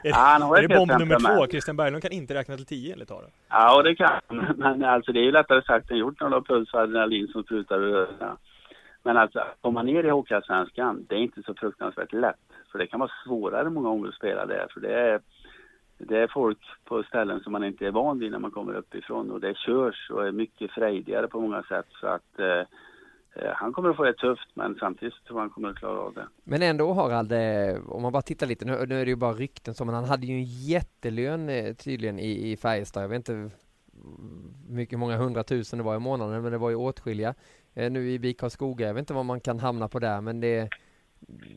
[0.09, 1.47] är, han har är det bomb nummer två?
[1.47, 3.31] Christian Berglund kan inte räkna till tio enligt Aron?
[3.49, 4.21] Ja, det kan
[4.55, 7.27] Men alltså det är ju lättare sagt än gjort när du har puls och adrenalin
[7.27, 8.37] som sprutar ja.
[9.03, 12.35] Men alltså, komma ner i Hockeyallsvenskan, det är inte så fruktansvärt lätt.
[12.71, 14.67] För det kan vara svårare många gånger att spela där.
[14.73, 15.21] För det är,
[15.97, 19.31] det är folk på ställen som man inte är van vid när man kommer uppifrån.
[19.31, 21.87] Och det körs och är mycket frejdigare på många sätt.
[22.01, 22.63] Så att Eh,
[23.35, 25.99] Eh, han kommer att få det tufft, men samtidigt tror jag han kommer att klara
[25.99, 26.27] av det.
[26.43, 27.33] Men ändå Harald,
[27.87, 30.05] om man bara tittar lite, nu, nu är det ju bara rykten som, men han
[30.05, 33.03] hade ju en jättelön eh, tydligen i, i Färjestad.
[33.03, 33.51] Jag vet inte
[34.67, 37.33] mycket många hundratusen det var i månaden, men det var ju åtskilliga.
[37.73, 40.39] Eh, nu i BIK Skoga, jag vet inte vad man kan hamna på där, men
[40.39, 40.69] det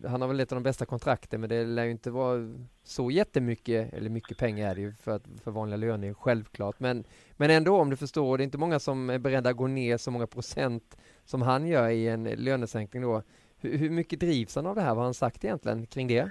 [0.08, 2.38] han har väl ett av de bästa kontrakten men det lär ju inte vara
[2.82, 7.04] så jättemycket, eller mycket pengar är det ju för, för vanliga löner självklart men,
[7.36, 9.96] men ändå om du förstår, det är inte många som är beredda att gå ner
[9.96, 13.22] så många procent som han gör i en lönesänkning då.
[13.60, 14.88] Hur, hur mycket drivs han av det här?
[14.88, 16.30] Vad har han sagt egentligen kring det?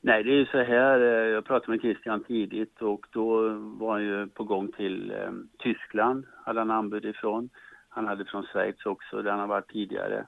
[0.00, 3.92] Nej, det är ju så här, eh, jag pratade med Christian tidigt och då var
[3.92, 7.50] han ju på gång till eh, Tyskland, hade han anbud ifrån.
[7.88, 10.26] Han hade från Schweiz också, där han har varit tidigare.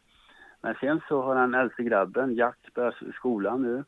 [0.62, 3.84] Men sen så har han äldste grabben, Jack, börjat skolan nu.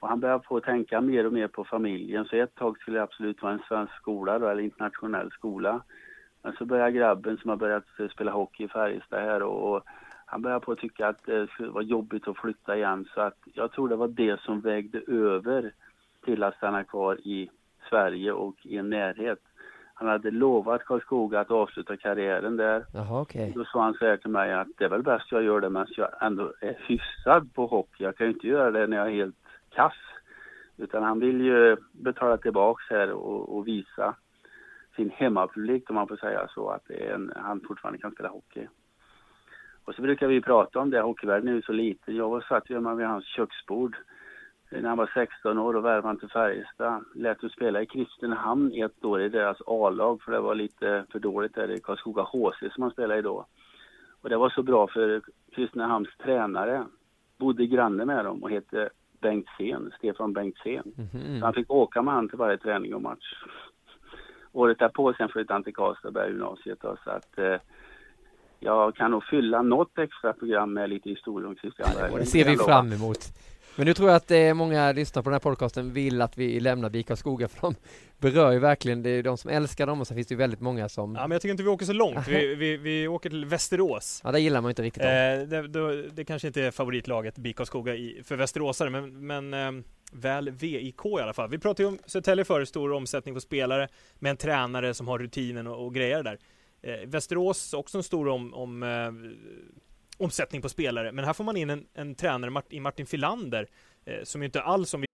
[0.00, 2.24] Och han börjar på att tänka mer och mer på familjen.
[2.24, 5.82] Så ett tag skulle det absolut vara en svensk skola då, eller internationell skola.
[6.42, 9.82] Men så börjar grabben som har börjat spela hockey i Färjestad här och, och
[10.26, 13.08] han börjar på att tycka att det skulle vara jobbigt att flytta igen.
[13.14, 15.72] Så att jag tror det var det som vägde över
[16.24, 17.50] till att stanna kvar i
[17.88, 19.38] Sverige och i en närhet.
[20.00, 22.84] Han hade lovat Karlskoga att avsluta karriären där.
[22.92, 23.52] Jaha, okay.
[23.52, 25.70] Då sa han så här till mig att det är väl bäst jag gör det
[25.70, 28.04] medan jag ändå är hyfsad på hockey.
[28.04, 29.36] Jag kan ju inte göra det när jag är helt
[29.70, 29.96] kass.
[30.76, 34.14] Utan han vill ju betala tillbaks här och, och visa
[34.96, 38.68] sin hemmapublik om man får säga så att en, han fortfarande kan spela hockey.
[39.84, 42.16] Och så brukar vi prata om det, hockeyvärlden är ju så liten.
[42.16, 43.96] Jag var satt vid hans köksbord
[44.70, 47.04] när han var 16 år och värvade han till Färjestad.
[47.14, 51.18] Lät att spela i Kristinehamn ett år i deras A-lag för det var lite för
[51.18, 53.46] dåligt där i Karlskoga HC som han spelade i då.
[54.20, 55.22] Och det var så bra för
[55.54, 56.84] Kristinehamns tränare
[57.38, 60.92] bodde granne med dem och hette Bengtzén, Stefan Bengtzén.
[60.96, 61.40] Mm -hmm.
[61.40, 63.34] Så han fick åka med han till varje träning och match.
[64.52, 67.56] Året därpå sen flyttade han till Karlstad gymnasiet då, så att eh,
[68.58, 72.12] jag kan nog fylla något extra program med lite historia om Christian Berg.
[72.18, 73.18] Det ser vi fram emot.
[73.76, 76.60] Men nu tror jag att eh, många lyssnare på den här podcasten vill att vi
[76.60, 77.74] lämnar Vika Skoga för de
[78.18, 80.60] berör ju verkligen, det är de som älskar dem och så finns det ju väldigt
[80.60, 81.14] många som...
[81.14, 84.20] Ja men jag tycker inte vi åker så långt, vi, vi, vi åker till Västerås.
[84.24, 87.64] Ja det gillar man inte riktigt eh, det, det, det, kanske inte är favoritlaget Vika
[87.64, 91.50] Skoga i, för västeråsare men, men eh, väl VIK i alla fall.
[91.50, 95.18] Vi pratade ju om Södertälje förut, stor omsättning på spelare med en tränare som har
[95.18, 96.38] rutinen och, och grejer där.
[96.82, 98.88] Eh, Västerås också en stor om, om eh,
[100.20, 103.68] omsättning på spelare, men här får man in en, en tränare Mart i Martin Filander
[104.06, 105.06] Eh, som ju inte alls som vi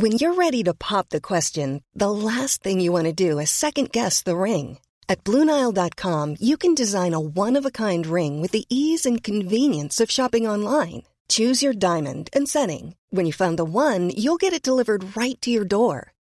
[0.00, 3.50] When you're ready to pop the question, the last thing you want to do is
[3.50, 4.78] second guess the ring.
[5.08, 9.22] At Bluenile.com, you can design a one of a kind ring with the ease and
[9.22, 11.02] convenience of shopping online.
[11.28, 12.96] Choose your diamond and setting.
[13.10, 16.13] When you find the one, you'll get it delivered right to your door.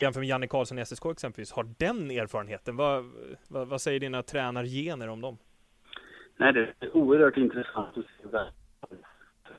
[0.00, 2.76] Jämför med Janne Karlsson i SSK exempelvis, har den erfarenheten.
[2.76, 3.04] Vad,
[3.48, 5.38] vad, vad säger dina tränargener om dem?
[6.36, 8.28] Nej, det är oerhört intressant att se.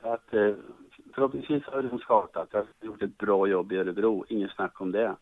[0.00, 0.54] För att eh,
[1.14, 2.48] förhoppningsvis har de skatat.
[2.52, 5.16] Jag har gjort ett bra jobb i Örebro, inget snack om det.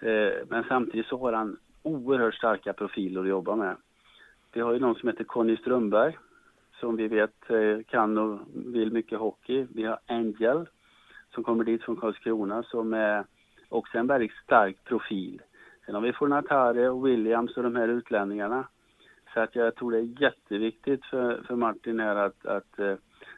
[0.00, 3.76] Eh, men samtidigt så har han oerhört starka profiler att jobba med.
[4.52, 6.16] Vi har ju någon som heter Conny Strömberg
[6.80, 9.66] som vi vet eh, kan och vill mycket hockey.
[9.74, 10.66] Vi har Angel
[11.34, 13.24] som kommer dit från Karlskrona som är
[13.68, 15.42] också en väldigt stark profil.
[15.86, 18.68] Sen har vi Fornatare och Williams och de här utlänningarna.
[19.34, 22.96] Så att jag tror det är jätteviktigt för, för Martin här att, att uh,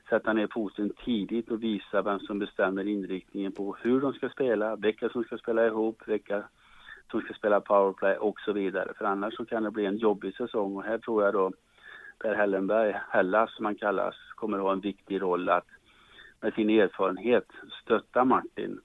[0.08, 4.76] sätta ner foten tidigt och visa vem som bestämmer inriktningen på hur de ska spela,
[4.76, 6.44] vilka som ska spela ihop, vilka
[7.10, 8.92] som ska spela powerplay och så vidare.
[8.98, 11.52] För annars så kan det bli en jobbig säsong och här tror jag då
[12.18, 15.66] Per Hellenberg, Hellas som han kallas, kommer att ha en viktig roll att
[16.40, 17.46] med sin erfarenhet
[17.82, 18.80] stötta Martin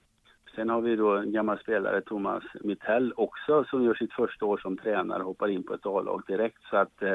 [0.56, 4.58] Sen har vi då en gammal spelare, Thomas Mittell, också som gör sitt första år
[4.58, 6.62] som tränare och hoppar in på ett A-lag direkt.
[6.70, 7.14] Så att eh,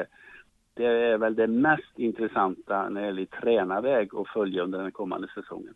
[0.74, 5.28] det är väl det mest intressanta när det gäller tränarväg att följa under den kommande
[5.34, 5.74] säsongen.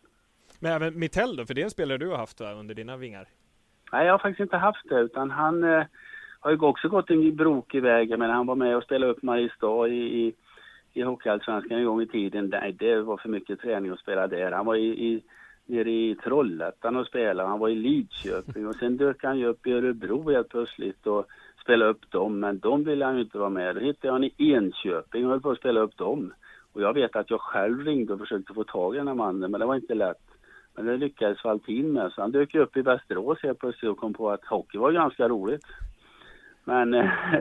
[0.60, 2.96] Men även Mittell då, för det är en spelare du har haft va, under dina
[2.96, 3.28] vingar?
[3.92, 5.84] Nej, jag har faktiskt inte haft det, utan han eh,
[6.40, 8.18] har ju också gått en brokig väg.
[8.18, 10.34] Men han var med och spelade upp Mariestad i, i,
[10.92, 12.48] i Hockeyallsvenskan en gång i tiden.
[12.48, 14.52] Nej, det var för mycket träning att spela där.
[14.52, 15.22] Han var i, i
[15.66, 17.48] nere i Trollhättan och spelade.
[17.48, 21.26] Han var i Lidköping och sen dök han ju upp i Örebro helt plötsligt och
[21.62, 22.40] spelade upp dem.
[22.40, 23.74] Men de ville han ju inte vara med.
[23.74, 26.32] Då hittade jag honom i Enköping och höll på att spela upp dem.
[26.72, 29.50] Och jag vet att jag själv ringde och försökte få tag i den här mannen,
[29.50, 30.22] men det var inte lätt.
[30.74, 33.98] Men det lyckades Valtin med, så han dök ju upp i Västerås helt plötsligt och
[33.98, 35.66] kom på att hockey var ganska roligt.
[36.64, 37.10] Men eh,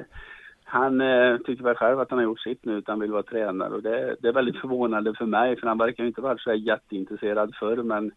[0.76, 3.74] han eh, tycker väl själv att han har gjort sitt nu utan vill vara tränare
[3.74, 6.54] och det, det är väldigt förvånande för mig för han verkar ju inte vara så
[6.54, 8.12] jätteintresserad förr men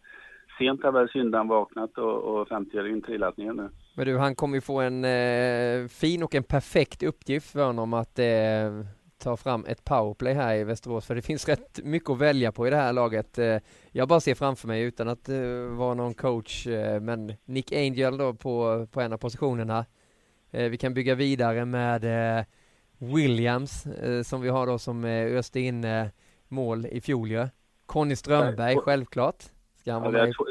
[0.59, 3.69] sent har väl syndan vaknat och, och 50-öringen trillat ner nu.
[3.97, 7.95] Men du, han kommer ju få en eh, fin och en perfekt uppgift för honom
[7.95, 8.27] att eh,
[9.23, 12.67] ta fram ett powerplay här i Västerås för det finns rätt mycket att välja på
[12.67, 13.39] i det här laget.
[13.39, 13.57] Eh,
[13.93, 18.17] jag bara ser framför mig utan att eh, vara någon coach eh, men Nick Angel
[18.17, 19.85] då på, på en av positionerna Eh,
[20.51, 22.05] vi kan bygga vidare med
[22.39, 22.45] eh,
[22.99, 25.87] Williams eh, som vi har då som öste in
[26.49, 27.49] mål i fjol ju.
[27.87, 29.43] Conny Strömberg Nej, självklart.
[29.77, 30.35] Ska han ja, vara med?
[30.37, 30.45] Två,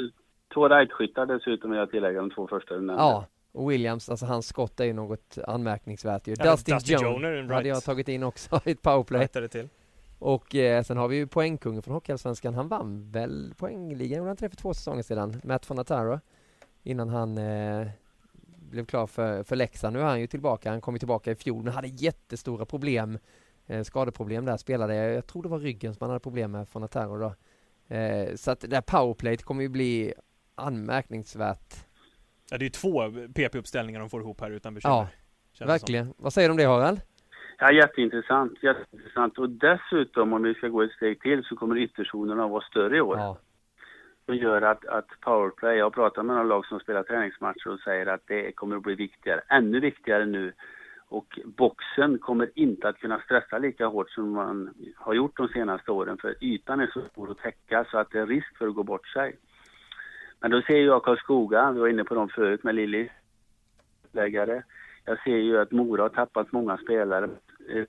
[0.54, 4.48] två rightskyttar dessutom vill jag tillägga, de två första du Ja, och Williams, alltså hans
[4.48, 6.36] skott är ju något anmärkningsvärt ju.
[6.38, 7.52] Ja, Dustin, Dustin Joner, right.
[7.52, 9.28] hade jag tagit in också i ett powerplay.
[9.28, 9.70] till.
[10.20, 12.54] Och eh, sen har vi ju poängkungen från Hockeyallsvenskan.
[12.54, 15.42] Han vann väl poängligan, gjorde han inte det för två säsonger sedan?
[15.44, 16.20] Matt Fonataro.
[16.84, 17.88] Innan han eh,
[18.70, 19.96] blev klar för, för Leksand.
[19.96, 20.70] Nu är han ju tillbaka.
[20.70, 23.18] Han kom ju tillbaka i fjol men hade jättestora problem.
[23.68, 24.58] Eh, skadeproblem där.
[24.58, 27.36] Spelade, jag tror det var ryggen som han hade problem med från Ataro då.
[27.96, 30.14] Eh, så att det där powerplayet kommer ju bli
[30.56, 31.74] anmärkningsvärt.
[32.52, 33.02] Ja, det är ju två
[33.36, 35.08] PP-uppställningar de får ihop här utan bekymmer.
[35.60, 36.14] Ja, verkligen.
[36.18, 37.02] Vad säger du om det Harald?
[37.60, 39.38] Ja, jätteintressant, jätteintressant.
[39.38, 43.02] Och dessutom, om vi ska gå ett steg till, så kommer ytterzonerna vara större i
[43.02, 43.18] år.
[43.18, 43.38] Ja
[44.28, 47.80] som gör att, att powerplay, jag har pratat med några lag som spelar träningsmatcher och
[47.80, 50.54] säger att det kommer att bli viktigare, ännu viktigare nu.
[51.10, 55.92] Och boxen kommer inte att kunna stressa lika hårt som man har gjort de senaste
[55.92, 58.76] åren för ytan är så stor att täcka så att det är risk för att
[58.76, 59.38] gå bort sig.
[60.40, 63.10] Men då ser jag Karlskoga, vi var inne på dem förut med Lilly,
[64.12, 64.64] läggare.
[65.06, 67.30] Jag ser ju att Mora har tappat många spelare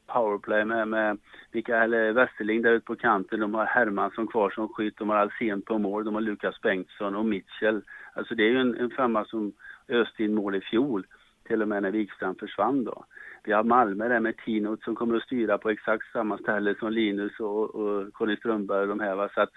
[0.06, 1.18] powerplay med, med
[1.52, 3.40] Mikael Westerling där ute på kanten.
[3.40, 7.16] De har Hermansson kvar som skytt, de har Alsen på mål, de har Lukas Bengtsson
[7.16, 7.82] och Mitchell.
[8.12, 9.52] Alltså det är ju en, en femma som
[9.88, 11.06] öste in mål i fjol,
[11.46, 13.04] till och med när Wikstrand försvann då.
[13.44, 16.92] Vi har Malmö där med Tinot som kommer att styra på exakt samma ställe som
[16.92, 19.14] Linus och, och Conny Strömberg och de här.
[19.14, 19.28] Va?
[19.34, 19.50] Så att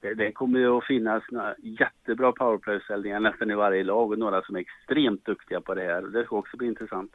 [0.00, 4.42] det, det kommer ju att finnas några jättebra powerplay-ställningar nästan i varje lag och några
[4.42, 6.02] som är extremt duktiga på det här.
[6.02, 7.12] Det ska också bli intressant.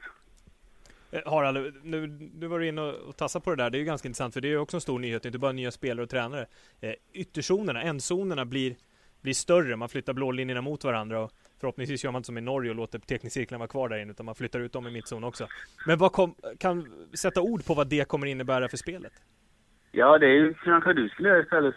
[1.12, 3.70] Eh, Harald, nu, nu var du inne och tassade på det där.
[3.70, 5.52] Det är ju ganska intressant för det är ju också en stor nyhet, inte bara
[5.52, 6.46] nya spelare och tränare.
[6.82, 8.76] Eh, ytterzonerna, ändzonerna blir,
[9.22, 9.76] blir större.
[9.76, 13.00] Man flyttar blålinjerna mot varandra och förhoppningsvis gör man inte som i Norge och låter
[13.00, 15.48] teknikcirklarna vara kvar där inne utan man flyttar ut dem i mittzon också.
[15.88, 19.14] Men vad kom, kan sätta ord på vad det kommer innebära för spelet?
[19.92, 21.76] Ja, det är ju kanske du skulle göra istället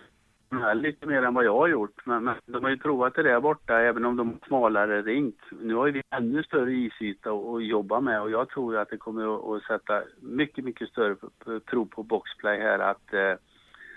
[0.61, 2.07] här lite mer än vad jag har gjort.
[2.07, 5.37] Men, men de har ju provat det där borta, även om de har smalare rink.
[5.61, 8.97] Nu har ju vi ännu större isyta att jobba med och jag tror att det
[8.97, 11.17] kommer att, att sätta mycket, mycket större
[11.61, 12.79] prov på boxplay här.
[12.79, 13.35] Att, eh,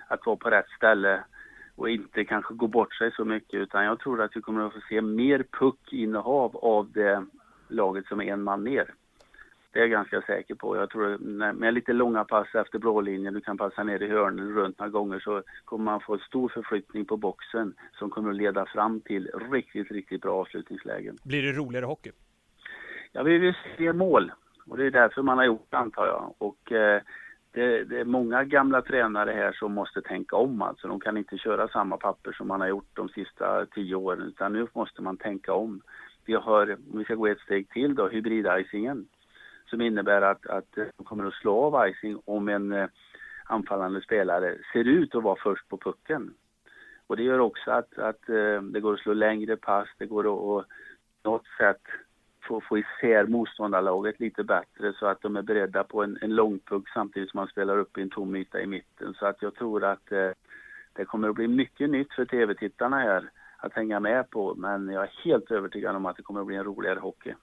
[0.07, 1.23] att vara på rätt ställe
[1.75, 3.59] och inte kanske gå bort sig så mycket.
[3.59, 7.25] Utan jag tror att vi kommer att få se mer puckinnehav av det
[7.67, 8.93] laget som är en man ner.
[9.75, 10.75] Det är jag ganska säker på.
[10.75, 11.17] Jag tror
[11.53, 15.19] med lite långa pass efter blålinjen, du kan passa ner i hörnen runt några gånger
[15.19, 19.31] så kommer man få en stor förflyttning på boxen som kommer att leda fram till
[19.51, 21.17] riktigt, riktigt bra avslutningslägen.
[21.23, 22.11] Blir det roligare hockey?
[23.11, 24.31] Ja, vi vill se mål
[24.67, 26.33] och det är därför man har gjort det antar jag.
[26.37, 27.01] Och eh,
[27.51, 30.87] det, det, är många gamla tränare här som måste tänka om alltså.
[30.87, 34.53] De kan inte köra samma papper som man har gjort de sista tio åren utan
[34.53, 35.81] nu måste man tänka om.
[36.25, 39.05] Vi har, om vi ska gå ett steg till då, hybrid-icingen
[39.75, 42.87] som innebär att, att de kommer att slå av icing om en eh,
[43.45, 46.33] anfallande spelare ser ut att vara först på pucken.
[47.07, 50.19] Och det gör också att, att eh, det går att slå längre pass, det går
[50.19, 50.65] att på
[51.23, 51.81] något sätt
[52.47, 56.89] få, få isär motståndarlaget lite bättre så att de är beredda på en, en långpuck
[56.89, 59.13] samtidigt som man spelar upp i en tom yta i mitten.
[59.13, 60.29] Så att jag tror att eh,
[60.93, 64.55] det kommer att bli mycket nytt för tv-tittarna här att hänga med på.
[64.55, 67.33] Men jag är helt övertygad om att det kommer att bli en roligare hockey.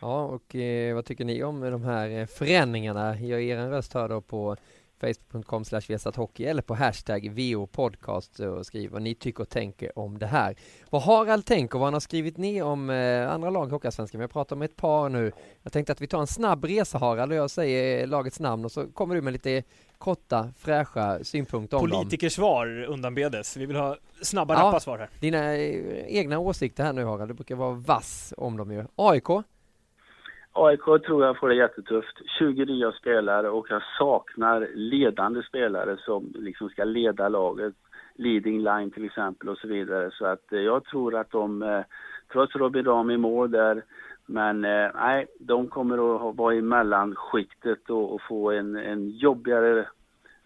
[0.00, 3.20] Ja, och eh, vad tycker ni om de här eh, förändringarna?
[3.20, 4.56] Gör er en röst hör då på
[5.00, 5.64] facebook.com
[6.16, 10.54] hockey eller på hashtag VOpodcast och skriv vad ni tycker och tänker om det här.
[10.90, 14.18] Vad Harald tänker, vad han har skrivit ner om eh, andra lag i Hockeyallsvenskan.
[14.18, 15.32] Vi har pratat om ett par nu.
[15.62, 18.72] Jag tänkte att vi tar en snabb resa Harald och jag säger lagets namn och
[18.72, 19.62] så kommer du med lite
[19.98, 23.56] korta fräscha synpunkter om Politikersvar undanbedes.
[23.56, 25.10] Vi vill ha snabba, ja, rappa svar här.
[25.20, 27.30] Dina egna åsikter här nu Harald.
[27.30, 28.84] Du brukar vara vass om dem ju.
[28.96, 29.28] AIK?
[30.56, 32.16] AIK tror jag får det jättetufft.
[32.38, 37.74] 20 nya spelare och jag saknar ledande spelare som liksom ska leda laget.
[38.16, 40.10] Leading line till exempel och så vidare.
[40.12, 41.80] Så att eh, jag tror att de, eh,
[42.32, 43.84] trots Robin Ram i mål där,
[44.26, 49.88] men eh, nej, de kommer att vara i mellanskiktet och, och få en, en jobbigare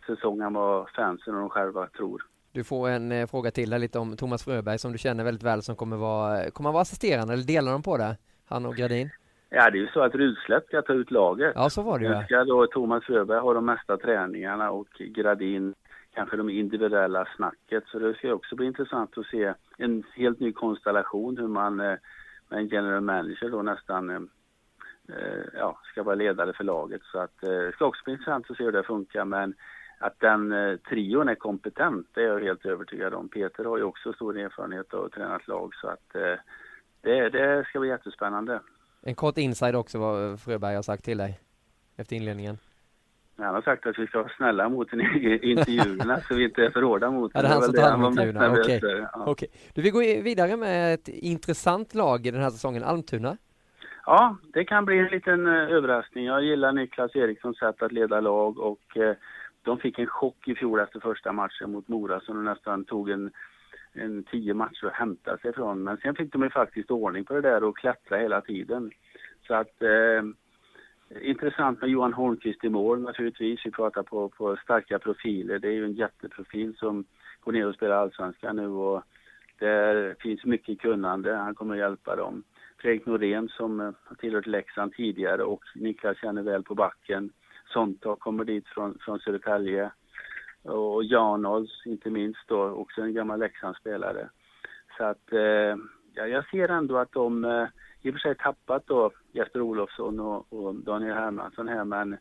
[0.06, 2.22] säsong än vad fansen och de själva tror.
[2.52, 5.42] Du får en eh, fråga till där lite om Thomas Fröberg som du känner väldigt
[5.44, 8.16] väl som kommer vara, kommer vara assisterande eller delar de på det?
[8.48, 9.10] Han och Gradin?
[9.50, 11.52] Ja, det är ju så att Rudslätt ska ta ut laget.
[11.54, 12.14] Ja, så var det ju.
[12.14, 15.74] Nu ska då Thomas Fröberg ha de mesta träningarna och Gradin
[16.14, 17.84] kanske de individuella snacket.
[17.86, 21.96] Så det ska också bli intressant att se en helt ny konstellation hur man eh,
[22.48, 24.20] med en general manager då nästan eh,
[25.08, 27.02] eh, ja, ska vara ledare för laget.
[27.02, 29.24] Så att det ska också bli intressant att se hur det funkar.
[29.24, 29.54] Men
[29.98, 30.54] att den
[30.88, 33.28] trion är kompetent, det är jag helt övertygad om.
[33.28, 36.12] Peter har ju också stor erfarenhet av att träna ett lag så att
[37.00, 38.60] det, det ska bli jättespännande.
[39.02, 41.40] En kort inside också vad Fröberg har sagt till dig
[41.96, 42.58] efter inledningen.
[43.38, 46.82] Han har sagt att vi ska vara snälla mot intervjuerna så vi inte är för
[46.82, 48.76] hårda mot Ja, det är han som tar hand om intervjuerna, okej.
[48.76, 49.04] Okay.
[49.12, 49.26] Ja.
[49.26, 49.48] okay.
[49.74, 53.36] Du vill gå vidare med ett intressant lag i den här säsongen, Almtuna?
[54.06, 56.24] Ja, det kan bli en liten uh, överraskning.
[56.24, 59.12] Jag gillar Niklas Erikssons sätt att leda lag och uh,
[59.62, 63.10] de fick en chock i fjol efter första matchen mot Mora som de nästan tog
[63.10, 63.30] en
[63.92, 65.84] en tio matcher att hämta sig från.
[65.84, 68.90] Men sen fick de ju faktiskt ordning på det där och klättra hela tiden.
[69.46, 70.22] Så att eh,
[71.20, 73.60] intressant med Johan Holmqvist i mål naturligtvis.
[73.66, 75.58] Vi pratar på, på starka profiler.
[75.58, 77.04] Det är ju en jätteprofil som
[77.40, 79.02] går ner och spelar allsvenskan nu och
[79.58, 81.34] där finns mycket kunnande.
[81.34, 82.42] Han kommer att hjälpa dem.
[82.78, 87.32] Fredrik Norén som eh, har tillhört Leksand tidigare och Niklas känner väl på backen.
[87.66, 89.90] Sontag kommer dit från, från Södertälje
[90.68, 94.28] och Janås inte minst då, också en gammal Leksandsspelare.
[94.96, 95.76] Så att eh,
[96.14, 97.66] ja, jag ser ändå att de eh,
[98.02, 102.16] i och för sig tappat då Jesper Olofsson och, och Daniel Hermansson här men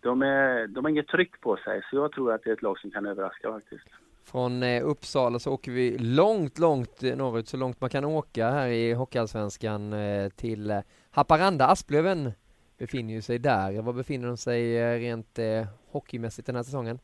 [0.00, 2.62] de, är, de har inget tryck på sig så jag tror att det är ett
[2.62, 3.88] lag som kan överraska faktiskt.
[4.24, 8.50] Från eh, Uppsala så åker vi långt, långt eh, norrut, så långt man kan åka
[8.50, 11.66] här i Hockeyallsvenskan eh, till eh, Haparanda.
[11.66, 12.32] Asplöven
[12.78, 13.82] befinner ju sig där.
[13.82, 16.98] Var befinner de sig eh, rent eh, hockeymässigt den här säsongen?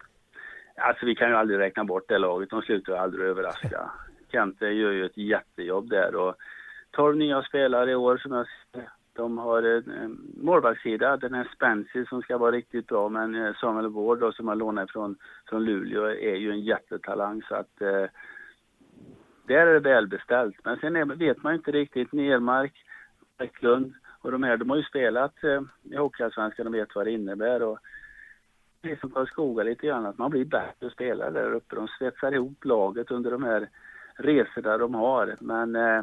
[0.80, 2.50] Alltså vi kan ju aldrig räkna bort det laget.
[2.50, 3.90] De slutar aldrig överraska.
[4.32, 6.34] Kente gör ju ett jättejobb där och
[6.90, 8.88] 12 nya spelare i år som jag ser.
[9.12, 13.88] De har en målvaktssida, den här Spencer som ska vara riktigt bra men eh, Samuel
[13.88, 15.16] Ward då, som har lånat från,
[15.48, 18.06] från Luleå är ju en jättetalang så att eh,
[19.46, 20.56] där är det välbeställt.
[20.64, 22.84] Men sen är, vet man inte riktigt Nermark,
[23.38, 27.12] Bäcklund Och de här, de har ju spelat eh, i Hockeyallsvenskan, de vet vad det
[27.12, 27.62] innebär.
[27.62, 27.78] Och
[28.82, 31.76] det är som Karlskoga lite grann, att man blir bättre spelare där uppe.
[31.76, 33.68] De svetsar ihop laget under de här
[34.14, 35.36] resorna de har.
[35.40, 36.02] Men eh,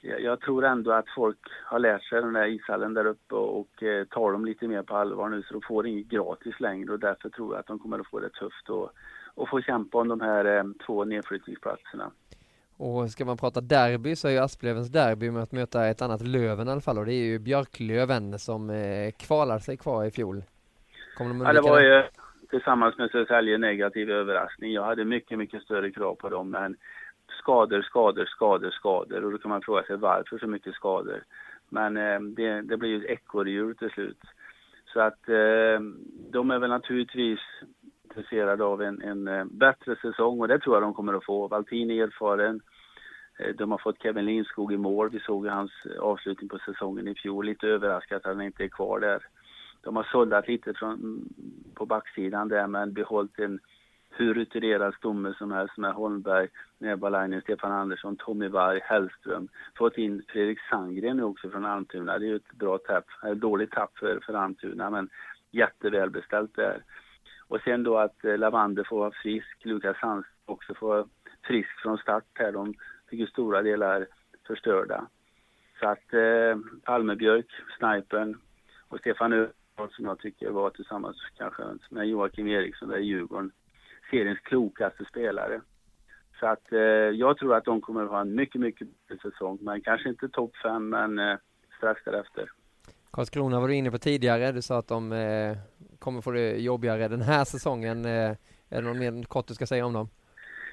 [0.00, 3.82] jag tror ändå att folk har lärt sig den där ishallen där uppe och, och
[3.82, 7.00] eh, tar dem lite mer på allvar nu så de får inget gratis längre och
[7.00, 8.90] därför tror jag att de kommer att få det tufft och,
[9.34, 12.10] och få kämpa om de här eh, två nedflyttningsplatserna.
[12.76, 16.26] Och ska man prata derby så är ju Asplövens derby med att möta ett annat
[16.26, 20.10] Löven i alla fall och det är ju Björklöven som eh, kvalar sig kvar i
[20.10, 20.42] fjol.
[21.14, 22.02] Kommer de ja, det var ju
[22.50, 24.72] tillsammans med Södertälje negativ överraskning.
[24.72, 26.76] Jag hade mycket, mycket större krav på dem men
[27.40, 31.24] skador, skador, skador, skador och då kan man fråga sig varför så mycket skador.
[31.68, 34.20] Men eh, det, det blir ju ett ekorrhjul till slut.
[34.92, 35.80] Så att eh,
[36.30, 37.40] de är väl naturligtvis
[38.04, 41.48] intresserade av en, en eh, bättre säsong och det tror jag de kommer att få.
[41.48, 42.60] Valtin är erfaren.
[43.38, 45.10] Eh, de har fått Kevin Lindskog i mål.
[45.10, 47.46] Vi såg hans avslutning på säsongen i fjol.
[47.46, 49.26] Lite överraskat att han inte är kvar där.
[49.84, 51.28] De har sållat lite från,
[51.74, 53.60] på backsidan där men behållit en
[54.16, 59.48] hur rutinerad stomme som helst med Holmberg, Nebalainen, Stefan Andersson, Tommy Varg, Hellström.
[59.78, 62.18] Fått in Fredrik Sandgren nu också från Almtuna.
[62.18, 65.08] Det är ju ett bra tapp, ett dåligt tapp för, för Almtuna men
[65.50, 66.82] jättevälbeställt där.
[67.48, 71.06] Och sen då att eh, Lavander får vara frisk, Lukas Hans också får vara
[71.46, 72.52] frisk från start här.
[72.52, 72.74] De
[73.10, 74.06] fick ju stora delar
[74.46, 75.06] förstörda.
[75.80, 77.46] Så att eh, Almebjörk,
[77.78, 78.38] snipern
[78.88, 79.46] och Stefan Ö
[79.76, 83.52] som jag tycker var tillsammans kanske med Joakim Eriksson där i Djurgården
[84.10, 85.60] seriens klokaste spelare.
[86.40, 86.78] Så att eh,
[87.22, 89.58] jag tror att de kommer att ha en mycket, mycket bättre säsong.
[89.60, 91.36] Men kanske inte topp fem, men eh,
[91.76, 92.50] strax därefter.
[93.10, 94.52] Karlskrona var du inne på tidigare.
[94.52, 95.56] Du sa att de eh,
[95.98, 98.04] kommer få det jobbigare den här säsongen.
[98.04, 98.30] Eh,
[98.70, 100.08] är det något mer kort du ska säga om dem?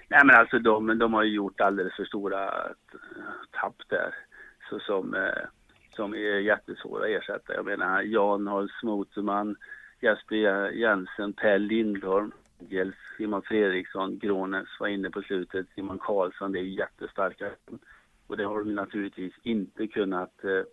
[0.08, 2.52] Nej men alltså de, de har ju gjort alldeles för stora
[3.52, 4.16] tapp där.
[4.70, 5.43] Så som, eh,
[5.96, 7.54] som är jättesvåra att ersätta.
[7.54, 9.56] Jag menar Jan Holtz, Motorman,
[10.02, 12.32] Jesper Jensen, Per Lindholm,
[12.70, 17.50] Gelf, Simon Fredriksson, Grånes var inne på slutet, Simon Karlsson, det är jättestarka.
[18.28, 20.64] Och det har de naturligtvis inte kunnat eh,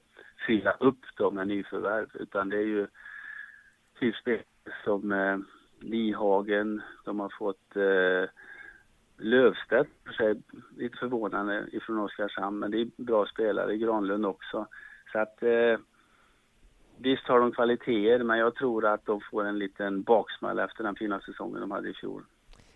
[0.47, 2.87] fylla upp dem med nyförvärv, utan det är ju
[3.99, 4.15] typ
[4.85, 5.39] som eh,
[5.81, 8.31] Lihagen, de har fått eh,
[9.21, 10.43] Lövstedt, för sig,
[10.77, 14.67] lite förvånande ifrån Oskarshamn, men det är bra spelare, Granlund också.
[15.13, 15.79] Så att eh,
[17.01, 20.95] Visst har de kvaliteter, men jag tror att de får en liten baksmälla efter den
[20.95, 22.23] fina säsongen de hade i fjol.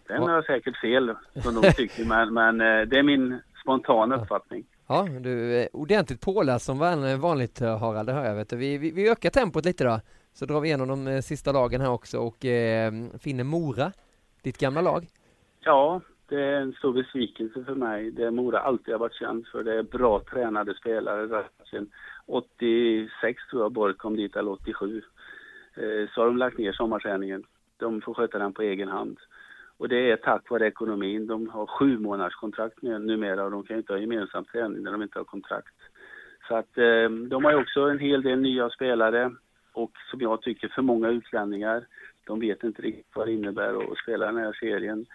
[0.07, 4.17] Sen har jag säkert fel, som de tycker, men, men eh, det är min spontana
[4.17, 4.65] uppfattning.
[4.87, 6.79] Ja, du är ordentligt påläst som
[7.21, 8.35] vanligt Harald, det hör jag.
[8.35, 10.01] Vet Vi, vi, vi ökar tempot lite då,
[10.33, 13.93] så drar vi igenom de eh, sista lagen här också och eh, finner Mora,
[14.43, 15.07] ditt gamla lag.
[15.61, 16.01] Ja,
[16.33, 18.11] det är en stor besvikelse för mig.
[18.11, 19.63] Det Mora alltid har varit känt för.
[19.63, 21.45] Det är bra tränade spelare.
[21.71, 21.91] Sen
[22.27, 25.03] 86 tror jag Borg kom dit, eller 87.
[25.75, 27.45] Eh, så har de lagt ner sommarträningen.
[27.77, 29.19] De får sköta den på egen hand.
[29.77, 31.27] Och det är tack vare ekonomin.
[31.27, 35.03] De har sju månaders kontrakt numera och de kan inte ha gemensam träning när de
[35.03, 35.77] inte har kontrakt.
[36.49, 39.33] Så att ehm, de har ju också en hel del nya spelare
[39.73, 41.87] och som jag tycker för många utlänningar.
[42.25, 45.07] De vet inte riktigt vad det innebär att spela den här serien.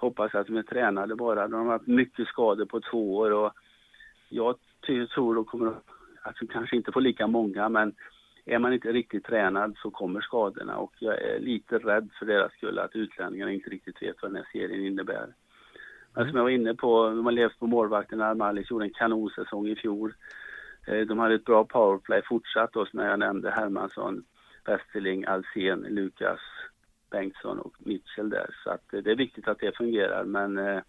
[0.00, 1.48] Hoppas att de är tränade bara.
[1.48, 3.52] De har haft mycket skador på två år och
[4.28, 4.56] jag
[5.14, 5.72] tror de kommer
[6.22, 7.94] att de kanske inte får lika många men
[8.44, 12.52] är man inte riktigt tränad så kommer skadorna och jag är lite rädd för deras
[12.52, 15.34] skull att utlänningarna inte riktigt vet vad den här serien innebär.
[16.14, 19.68] Men som jag var inne på, de har levt på målvakten Armalis gjorde en kanonsäsong
[19.68, 20.14] i fjol.
[20.86, 24.24] Eh, de hade ett bra powerplay fortsatt då som jag nämnde Hermansson,
[24.66, 26.40] Westerling, Alsen, Lukas,
[27.10, 28.54] Bengtsson och Mitchell där.
[28.64, 30.80] Så att eh, det är viktigt att det fungerar men eh,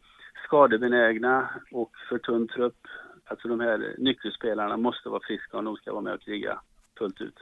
[0.46, 2.88] skadebenägna och för tunn trupp
[3.32, 6.62] Alltså de här nyckelspelarna måste vara friska om de ska vara med och kriga
[6.98, 7.38] fullt ut.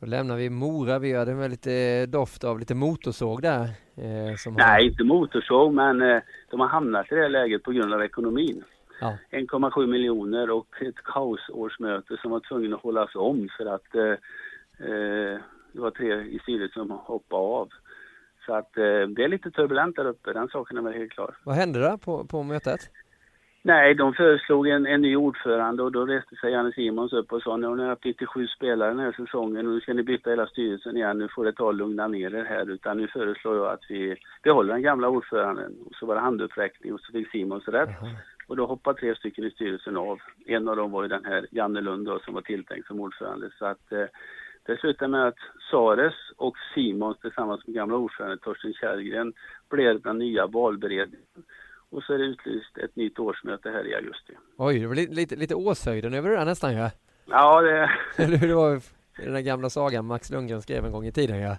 [0.00, 3.62] Då lämnar vi Mora, vi hade med lite doft av lite motorsåg där.
[3.96, 4.80] Eh, Nej, har...
[4.80, 8.64] inte motorsåg, men eh, de har hamnat i det här läget på grund av ekonomin.
[9.00, 9.16] Ja.
[9.30, 14.12] 1,7 miljoner och ett kaosårsmöte som var tvungen att hållas om för att eh,
[14.88, 15.40] eh
[15.72, 17.68] det var tre i styrelsen som hoppade av.
[18.48, 21.36] Så att eh, det är lite turbulent där uppe, den saken är väl helt klar.
[21.44, 22.80] Vad hände där på, på mötet?
[23.62, 27.42] Nej, de föreslog en, en ny ordförande och då reste sig Janne Simons upp och
[27.42, 30.30] sa nu har ni haft 97 spelare den här säsongen och nu ska ni byta
[30.30, 31.18] hela styrelsen igen.
[31.18, 34.16] Nu får det ta och lugna ner er här utan nu föreslår jag att vi
[34.42, 35.74] behåller den gamla ordföranden.
[35.86, 38.02] Och så var det handuppräckning och så fick Simons rätt.
[38.02, 38.14] Mm.
[38.46, 40.18] Och då hoppade tre stycken i styrelsen av.
[40.46, 43.50] En av dem var ju den här Janne Lund då, som var tilltänkt som ordförande.
[43.58, 44.06] Så att eh,
[44.68, 45.38] det slutade med att
[45.70, 49.32] Sares och Simons tillsammans med gamla ordförande Torsten Kärrgren
[49.70, 51.26] blev den nya valberedningen.
[51.90, 54.32] Och så är det utlyst ett nytt årsmöte här i augusti.
[54.56, 56.90] Oj, det var lite, lite, lite Åshöjden över det där nästan ja.
[57.26, 57.90] Ja, det...
[58.46, 58.80] det var
[59.16, 61.56] den där gamla sagan Max Lundgren skrev en gång i tiden ja.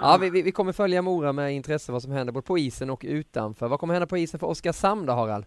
[0.00, 3.04] Ja, vi, vi kommer följa Mora med intresse vad som händer både på isen och
[3.08, 3.68] utanför.
[3.68, 5.44] Vad kommer hända på isen för Oskarshamn då, Harald?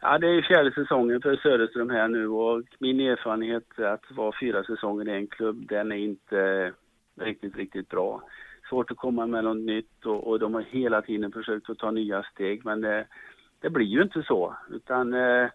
[0.00, 4.64] Ja, det är fjärde säsongen för Söderström här nu och min erfarenhet att vara fyra
[4.64, 6.72] säsonger i en klubb, den är inte
[7.20, 8.22] riktigt, riktigt bra.
[8.68, 11.90] Svårt att komma med något nytt och, och de har hela tiden försökt att ta
[11.90, 13.06] nya steg men det,
[13.60, 15.48] det blir ju inte så utan eh,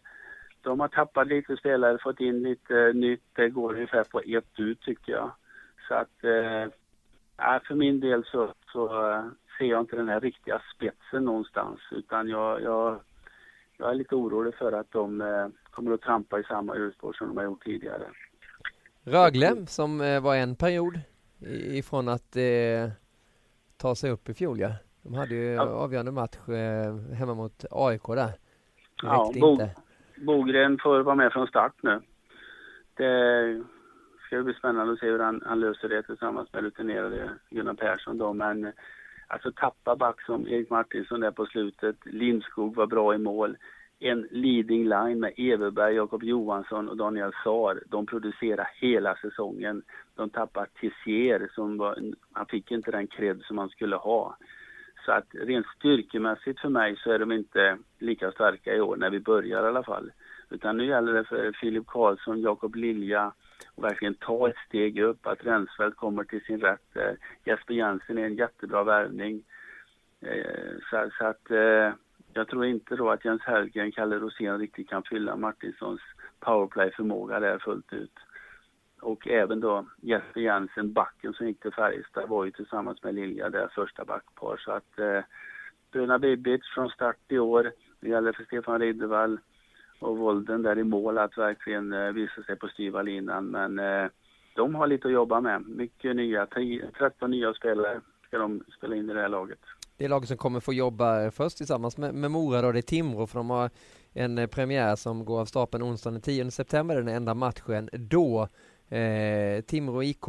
[0.61, 3.23] de har tappat lite spelare, fått in lite nytt.
[3.33, 5.31] Det går ungefär på ett ut tycker jag.
[5.87, 9.25] Så att, eh, för min del så, så eh,
[9.57, 12.99] ser jag inte den här riktiga spetsen någonstans utan jag, jag,
[13.83, 17.27] jag är lite orolig för att de eh, kommer att trampa i samma hjulspår som
[17.27, 18.03] de har gjort tidigare.
[19.03, 20.99] Rögle som eh, var en period
[21.71, 22.91] ifrån att eh,
[23.77, 24.71] ta sig upp i fjol ja.
[25.01, 25.61] De hade ju ja.
[25.63, 28.15] avgörande match eh, hemma mot AIK där.
[28.25, 28.33] Det
[29.03, 29.69] ja, inte.
[30.17, 32.01] Bogren får vara med från start nu.
[32.93, 33.63] Det
[34.25, 38.17] ska bli spännande att se hur han, han löser det tillsammans med rutinerade Gunnar Persson
[38.17, 38.33] då.
[38.33, 38.71] Men
[39.33, 41.95] alltså tappa back som Erik Martinsson där på slutet.
[42.05, 43.57] Lindskog var bra i mål.
[43.99, 47.83] En leading line med Everberg, Jakob Johansson och Daniel Saar.
[47.85, 49.83] De producerar hela säsongen.
[50.15, 51.99] De tappar Tissier som var,
[52.31, 54.37] han fick inte den cred som han skulle ha.
[55.05, 59.09] Så att rent styrkemässigt för mig så är de inte lika starka i år när
[59.09, 60.11] vi börjar i alla fall.
[60.49, 63.31] Utan nu gäller det för Filip Karlsson, Jakob Lilja
[63.75, 66.95] verkligen ta ett steg upp, att Rensfeldt kommer till sin rätt.
[66.95, 67.13] Eh,
[67.45, 69.43] Jesper Jensen är en jättebra värvning.
[70.21, 71.93] Eh, så, så, att eh,
[72.33, 76.01] jag tror inte då att Jens Hellgren, Kalle Rosén riktigt kan fylla Martinssons
[76.39, 78.19] powerplay-förmåga där fullt ut.
[79.01, 83.49] Och även då Jesper Jensen, backen som gick till Färjestad, var ju tillsammans med Lilja
[83.49, 84.57] där första backpar.
[84.57, 85.21] Så att eh,
[85.91, 87.71] Bruna Bibic från start i år.
[87.99, 89.39] Det gäller för Stefan Riddervall
[89.99, 93.45] och Volden där i mål att verkligen eh, visa sig på styva linan.
[93.45, 94.09] Men eh,
[94.55, 95.67] de har lite att jobba med.
[95.67, 96.47] Mycket nya,
[96.97, 99.59] 13 nya spelare ska de spela in i det här laget.
[99.97, 102.79] Det är laget som kommer få jobba eh, först tillsammans med, med Mora då, det
[102.79, 103.69] är Timrå för de har
[104.13, 108.47] en eh, premiär som går av stapeln onsdagen den 10 september, den enda matchen då.
[108.89, 110.27] Eh, Timrå IK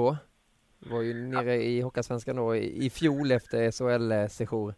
[0.78, 4.74] var ju nere i Hockeyallsvenskan då i fjol efter SHL-session.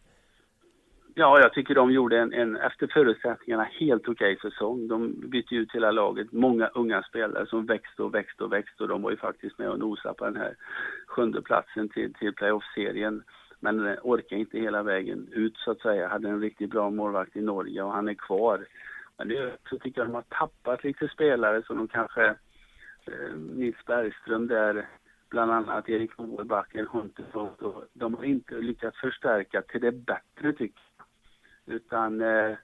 [1.19, 4.89] Ja, jag tycker de gjorde en, en efter förutsättningarna helt okej okay säsong.
[4.89, 8.89] De bytte ut hela laget, många unga spelare som växte och växte och växte och
[8.89, 10.55] de var ju faktiskt med och nosade på den här
[11.07, 13.23] sjunde platsen till, till playoff-serien.
[13.61, 16.09] Men eh, orkade inte hela vägen ut så att säga.
[16.09, 18.67] Hade en riktigt bra målvakt i Norge och han är kvar.
[19.19, 22.27] Men det så tycker jag de har tappat lite spelare som de kanske
[23.07, 24.89] eh, Nils Bergström där,
[25.31, 27.85] bland annat Erik Moebacken, Huntefors.
[27.93, 30.96] De har inte lyckats förstärka till det bättre tycker jag.
[31.67, 32.57] Utan eh,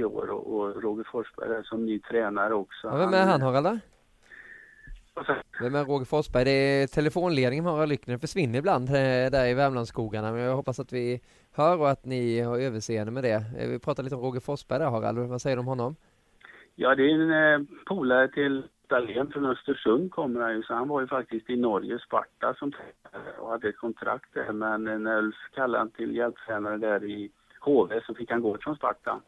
[0.00, 2.86] i år och, och Roger Forsberg är som ny tränare också.
[2.88, 3.80] Ja, vem är han Harald?
[5.60, 6.44] Vem är Roger Forsberg?
[6.44, 10.92] Det är telefonledningen Harald Lyckner försvinner ibland eh, där i Värmlandsskogarna men jag hoppas att
[10.92, 11.20] vi
[11.52, 13.44] hör och att ni har överseende med det.
[13.58, 15.96] Eh, vi pratar lite om Roger Forsberg där Harald, vad säger du om honom?
[16.74, 20.88] Ja, det är en eh, polare till Dahlén från Östersund kommer han ju, så han
[20.88, 22.72] var ju faktiskt i Norge, Sparta, som
[23.38, 24.52] och hade ett kontrakt där.
[24.52, 27.30] Men när Ulf kallade han till hjälptränare där i
[27.60, 29.20] HV så fick han gå från Sparta.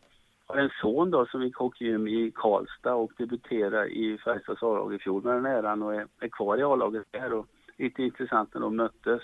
[0.46, 4.94] Jag har en son då som gick hockeygym i Karlstad och debuterade i Färjestads A-lag
[4.94, 7.46] i fjol med den äran och är, är kvar i A-laget där och
[7.76, 9.22] lite intressant när de möttes.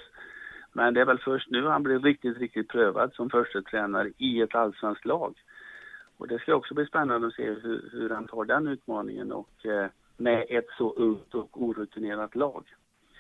[0.73, 4.41] Men det är väl först nu han blir riktigt, riktigt prövad som första tränare i
[4.41, 5.35] ett allsvenskt lag.
[6.17, 9.67] Och det ska också bli spännande att se hur, hur han tar den utmaningen och
[9.67, 9.87] eh,
[10.19, 12.65] med ett så ungt och orutinerat lag.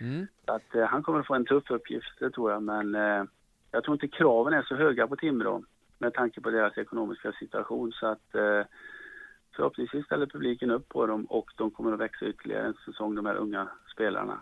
[0.01, 0.26] Mm.
[0.44, 3.24] Att eh, han kommer att få en tuff uppgift, det tror jag, men eh,
[3.70, 5.62] jag tror inte kraven är så höga på Timrå
[5.99, 8.62] med tanke på deras ekonomiska situation så att eh,
[9.57, 13.26] förhoppningsvis ställer publiken upp på dem och de kommer att växa ytterligare en säsong, de
[13.26, 14.40] här unga spelarna.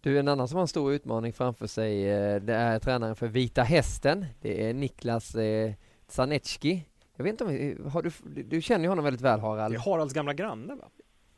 [0.00, 3.26] Du, en annan som har en stor utmaning framför sig, eh, det är tränaren för
[3.28, 4.26] Vita Hästen.
[4.40, 5.72] Det är Niklas eh,
[6.06, 6.84] Zanetski.
[7.16, 8.10] Jag vet inte om, har du,
[8.42, 9.74] du känner ju honom väldigt väl Harald?
[9.74, 10.88] Det är Haralds gamla granne va?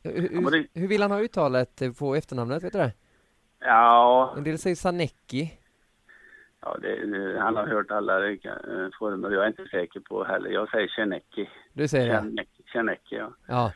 [0.03, 0.67] Hur, ja, det...
[0.73, 2.93] hur vill han ha uttalet på efternamnet, vet du det?
[3.59, 4.33] Ja...
[4.37, 5.57] En del säger Zanecki.
[6.61, 8.39] Ja, det, han har hört alla eh,
[8.99, 9.31] former.
[9.31, 10.49] Jag är inte säker på heller.
[10.49, 11.49] Jag säger Tjernecki.
[11.73, 12.45] Du säger det?
[12.73, 13.33] Tjernecki, ja.
[13.47, 13.71] Ja.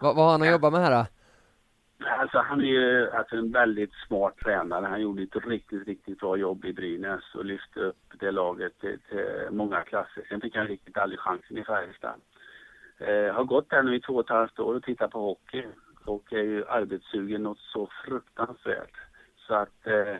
[0.00, 1.06] Va, vad har han att jobba med här då?
[2.06, 4.86] Alltså han är ju alltså, en väldigt smart tränare.
[4.86, 8.98] Han gjorde ett riktigt, riktigt bra jobb i Brynäs och lyfte upp det laget till,
[9.08, 10.26] till många klasser.
[10.28, 12.20] Sen fick han riktigt aldrig chansen i Färjestad.
[13.00, 15.64] Eh, har gått där nu i två och ett halvt år och tittat på hockey
[16.04, 18.96] och är ju arbetssugen något så fruktansvärt.
[19.36, 20.16] Så att eh,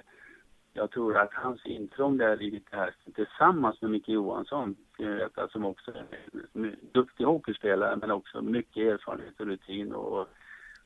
[0.72, 5.64] jag tror att hans intrång där i det här tillsammans med Micke Johansson, eh, som
[5.64, 6.04] också är
[6.52, 10.28] en duktig hockeyspelare men också mycket erfarenhet och rutin och,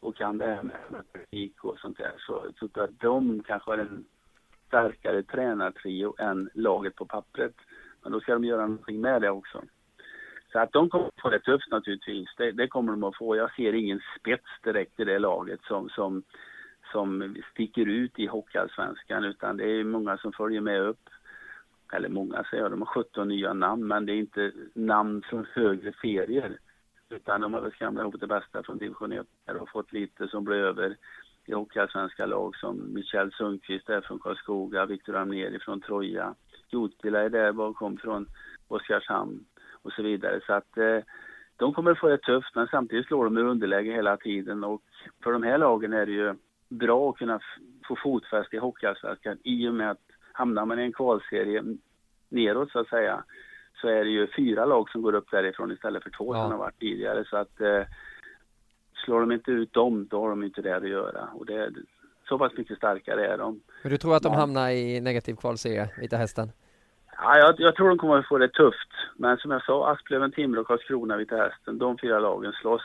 [0.01, 0.77] och kan det här med
[1.13, 2.15] praktik och sånt där.
[2.19, 4.05] Så jag tror att de kanske har en
[4.67, 7.55] starkare tränartrio än laget på pappret.
[8.03, 9.63] Men då ska de göra någonting med det också.
[10.55, 12.29] Så att de kommer att få det tufft naturligtvis.
[12.37, 13.37] Det, det, kommer de att få.
[13.37, 16.23] Jag ser ingen spets direkt i det laget som, som,
[16.93, 21.09] som sticker ut i Hockeyallsvenskan utan det är många som följer med upp.
[21.93, 25.47] Eller många säger jag, de har 17 nya namn men det är inte namn från
[25.53, 26.59] högre ferier.
[27.09, 29.27] Utan de har väl skramlat ihop det bästa från division 1
[29.61, 30.97] och fått lite som blir över
[31.47, 36.35] i Hockeyallsvenska lag som Michel Sundqvist är från Karlskoga, Viktor Amneri från Troja,
[36.69, 38.27] Jotila är där kom från
[38.69, 39.45] Oskarshamn
[39.85, 40.41] och så vidare.
[40.47, 40.99] Så att eh,
[41.57, 44.83] de kommer att få det tufft men samtidigt slår de i underläge hela tiden och
[45.23, 46.35] för de här lagen är det ju
[46.69, 47.41] bra att kunna
[47.89, 51.63] få fotfäste i Hockeyallsvenskan i och med att hamnar man i en kvalserie
[52.29, 53.25] neråt så att säga
[53.81, 56.43] så är det ju fyra lag som går upp därifrån istället för två ja.
[56.43, 57.83] som har varit tidigare så att eh,
[59.05, 61.71] slår de inte ut dem då har de inte det att göra och det,
[62.29, 63.61] så pass mycket starkare är de.
[63.83, 66.53] Men du tror att de hamnar i negativ kvalserie, Vita Hästen?
[67.19, 68.91] Ja, jag, jag, tror de kommer att få det tufft.
[69.17, 72.83] Men som jag sa, Asplöven, Timrå, Karlskrona, Vita Hästen, de fyra lagen slåss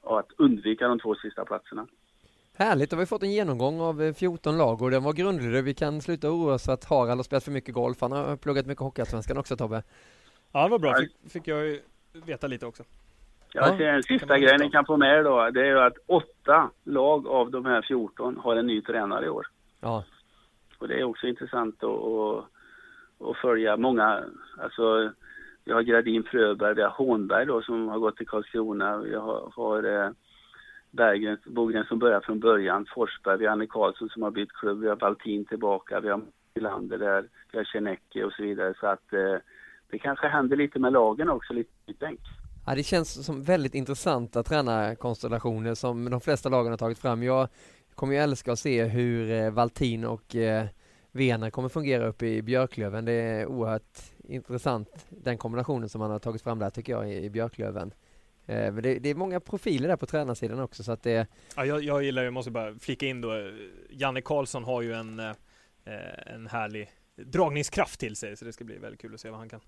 [0.00, 1.86] och att undvika de två sista platserna.
[2.54, 5.64] Härligt, då har vi fått en genomgång av 14 eh, lag och den var grundlig.
[5.64, 8.00] Vi kan sluta oroa oss för att Harald har spelat för mycket golf.
[8.00, 9.82] Han har pluggat mycket Hockeyallsvenskan också Tobbe.
[10.52, 10.94] Ja, det var bra.
[10.94, 11.80] Fick, fick jag ju
[12.12, 12.82] veta lite också.
[13.52, 13.86] Ja, ja.
[13.86, 17.50] en sista grej ni kan få med då, det är ju att åtta lag av
[17.50, 19.46] de här 14 har en ny tränare i år.
[19.80, 20.04] Ja.
[20.78, 22.44] Och det är också intressant att,
[23.18, 24.24] och följa många,
[24.58, 25.12] alltså
[25.64, 29.52] vi har Gradin Fröberg, vi har Hånberg då som har gått till Karlskrona, vi har,
[29.56, 30.10] har eh,
[30.90, 34.80] Berggren, Bogren som börjar från början, Forsberg, vi har Anne Karlsson som har bytt klubb,
[34.80, 36.22] vi har Baltin tillbaka, vi har
[36.54, 39.36] Nylander där, vi har Tjernecki och så vidare så att eh,
[39.90, 42.20] det kanske händer lite med lagen också, lite nytänk.
[42.66, 47.22] Ja, det känns som väldigt intressanta tränarkonstellationer som de flesta lagen har tagit fram.
[47.22, 47.48] Jag
[47.94, 50.66] kommer ju älska att se hur eh, Valtin och eh,
[51.18, 53.04] Vener kommer fungera uppe i Björklöven.
[53.04, 53.98] Det är oerhört
[54.28, 57.94] intressant den kombinationen som man har tagit fram där tycker jag i, Björklöven.
[58.46, 61.64] Eh, men det, det, är många profiler där på tränarsidan också så att det Ja,
[61.64, 63.50] jag, jag gillar, jag måste bara flika in då,
[63.90, 65.22] Janne Karlsson har ju en,
[66.26, 69.48] en härlig dragningskraft till sig så det ska bli väldigt kul att se vad han
[69.48, 69.60] kan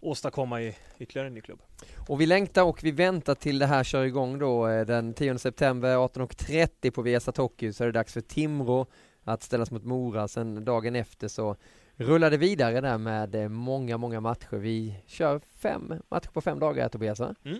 [0.00, 1.62] åstadkomma i ytterligare en ny klubb.
[2.08, 5.38] Och vi längtar och vi väntar till det här kör igång då eh, den 10
[5.38, 8.86] september 18.30 på Viasat Hockey så är det dags för Timrå
[9.24, 10.28] att ställas mot Mora.
[10.28, 11.56] Sen dagen efter så
[11.96, 14.56] rullar det vidare där med eh, många, många matcher.
[14.56, 17.34] Vi kör fem matcher på fem dagar Tobias va?
[17.44, 17.58] Mm.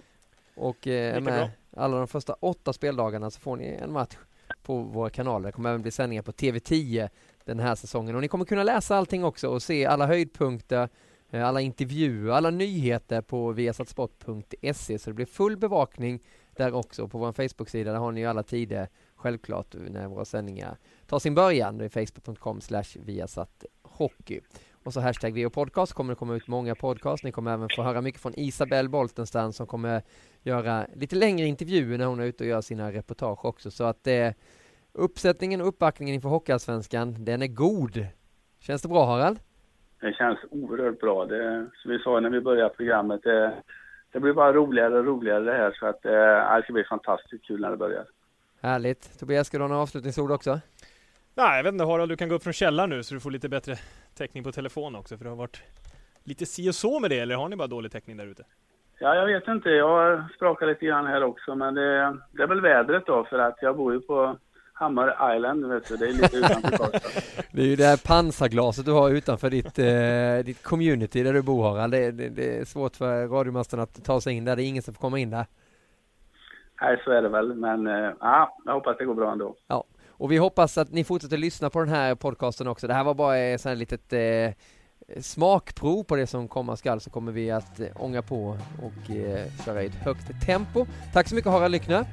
[0.54, 1.50] Och eh, med bra.
[1.82, 4.16] alla de första åtta speldagarna så får ni en match
[4.62, 5.46] på våra kanaler.
[5.46, 7.08] Det kommer även bli sändningar på TV10
[7.44, 10.88] den här säsongen och ni kommer kunna läsa allting också och se alla höjdpunkter
[11.34, 16.20] Eh, alla intervjuer, alla nyheter på viasatsport.se så det blir full bevakning
[16.56, 17.08] där också.
[17.08, 18.88] På vår Facebook-sida där har ni alla tider
[19.24, 21.78] självklart när våra sändningar tar sin början.
[21.78, 22.60] Det är facebook.com
[23.06, 24.40] viasathockey.
[24.84, 27.24] Och så hashtag VO podcast kommer det komma ut många podcast.
[27.24, 30.02] Ni kommer även få höra mycket från Isabelle Boltenstam som kommer
[30.42, 33.70] göra lite längre intervjuer när hon är ute och gör sina reportage också.
[33.70, 34.30] Så att eh,
[34.92, 38.06] uppsättningen och uppbackningen inför Hockeyallsvenskan, den är god.
[38.60, 39.38] Känns det bra Harald?
[40.04, 41.26] det känns oerhört bra.
[41.26, 43.54] Det, som vi sa när vi började programmet, det,
[44.12, 47.46] det blir bara roligare och roligare det här så att eh, det ska bli fantastiskt
[47.46, 48.06] kul när det börjar.
[48.64, 49.18] Härligt.
[49.18, 50.60] Tobias, ska du ha några avslutningsord också?
[51.34, 53.30] Nej, jag vet inte Harald, du kan gå upp från källaren nu så du får
[53.30, 53.76] lite bättre
[54.14, 55.62] täckning på telefon också för det har varit
[56.22, 58.44] lite si och så med det eller har ni bara dålig täckning där ute?
[58.98, 59.70] Ja, jag vet inte.
[59.70, 63.38] Jag har sprakat lite grann här också men det, det är väl vädret då för
[63.38, 64.36] att jag bor ju på
[64.72, 67.10] Hammar Island, vet du, det är lite utanför Karlstad.
[67.52, 71.42] det är ju det här pansarglaset du har utanför ditt, eh, ditt community där du
[71.42, 71.92] bor Harald.
[71.92, 74.82] Det, det, det, är svårt för radiomasten att ta sig in där, det är ingen
[74.82, 75.46] som får komma in där.
[76.80, 79.54] Nej, så är det väl, men eh, ja, jag hoppas det går bra ändå.
[79.68, 82.86] Ja, och vi hoppas att ni fortsätter lyssna på den här podcasten också.
[82.86, 87.00] Det här var bara ett sånt här litet eh, smakprov på det som komma skall
[87.00, 90.86] så kommer vi att eh, ånga på och eh, köra i ett högt tempo.
[91.12, 92.04] Tack så mycket Harald Lyckner.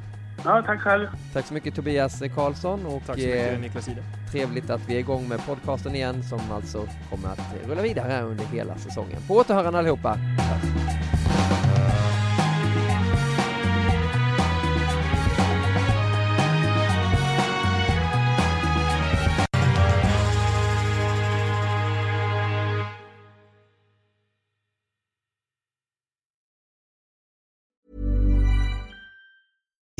[0.46, 1.08] Ja, tack själv.
[1.34, 4.04] Tack så mycket Tobias Karlsson och tack så mycket, eh, Niklas Ide.
[4.32, 8.46] trevligt att vi är igång med podcasten igen som alltså kommer att rulla vidare under
[8.46, 9.18] hela säsongen.
[9.28, 10.18] På återhörande allihopa.
[10.38, 10.81] Tack.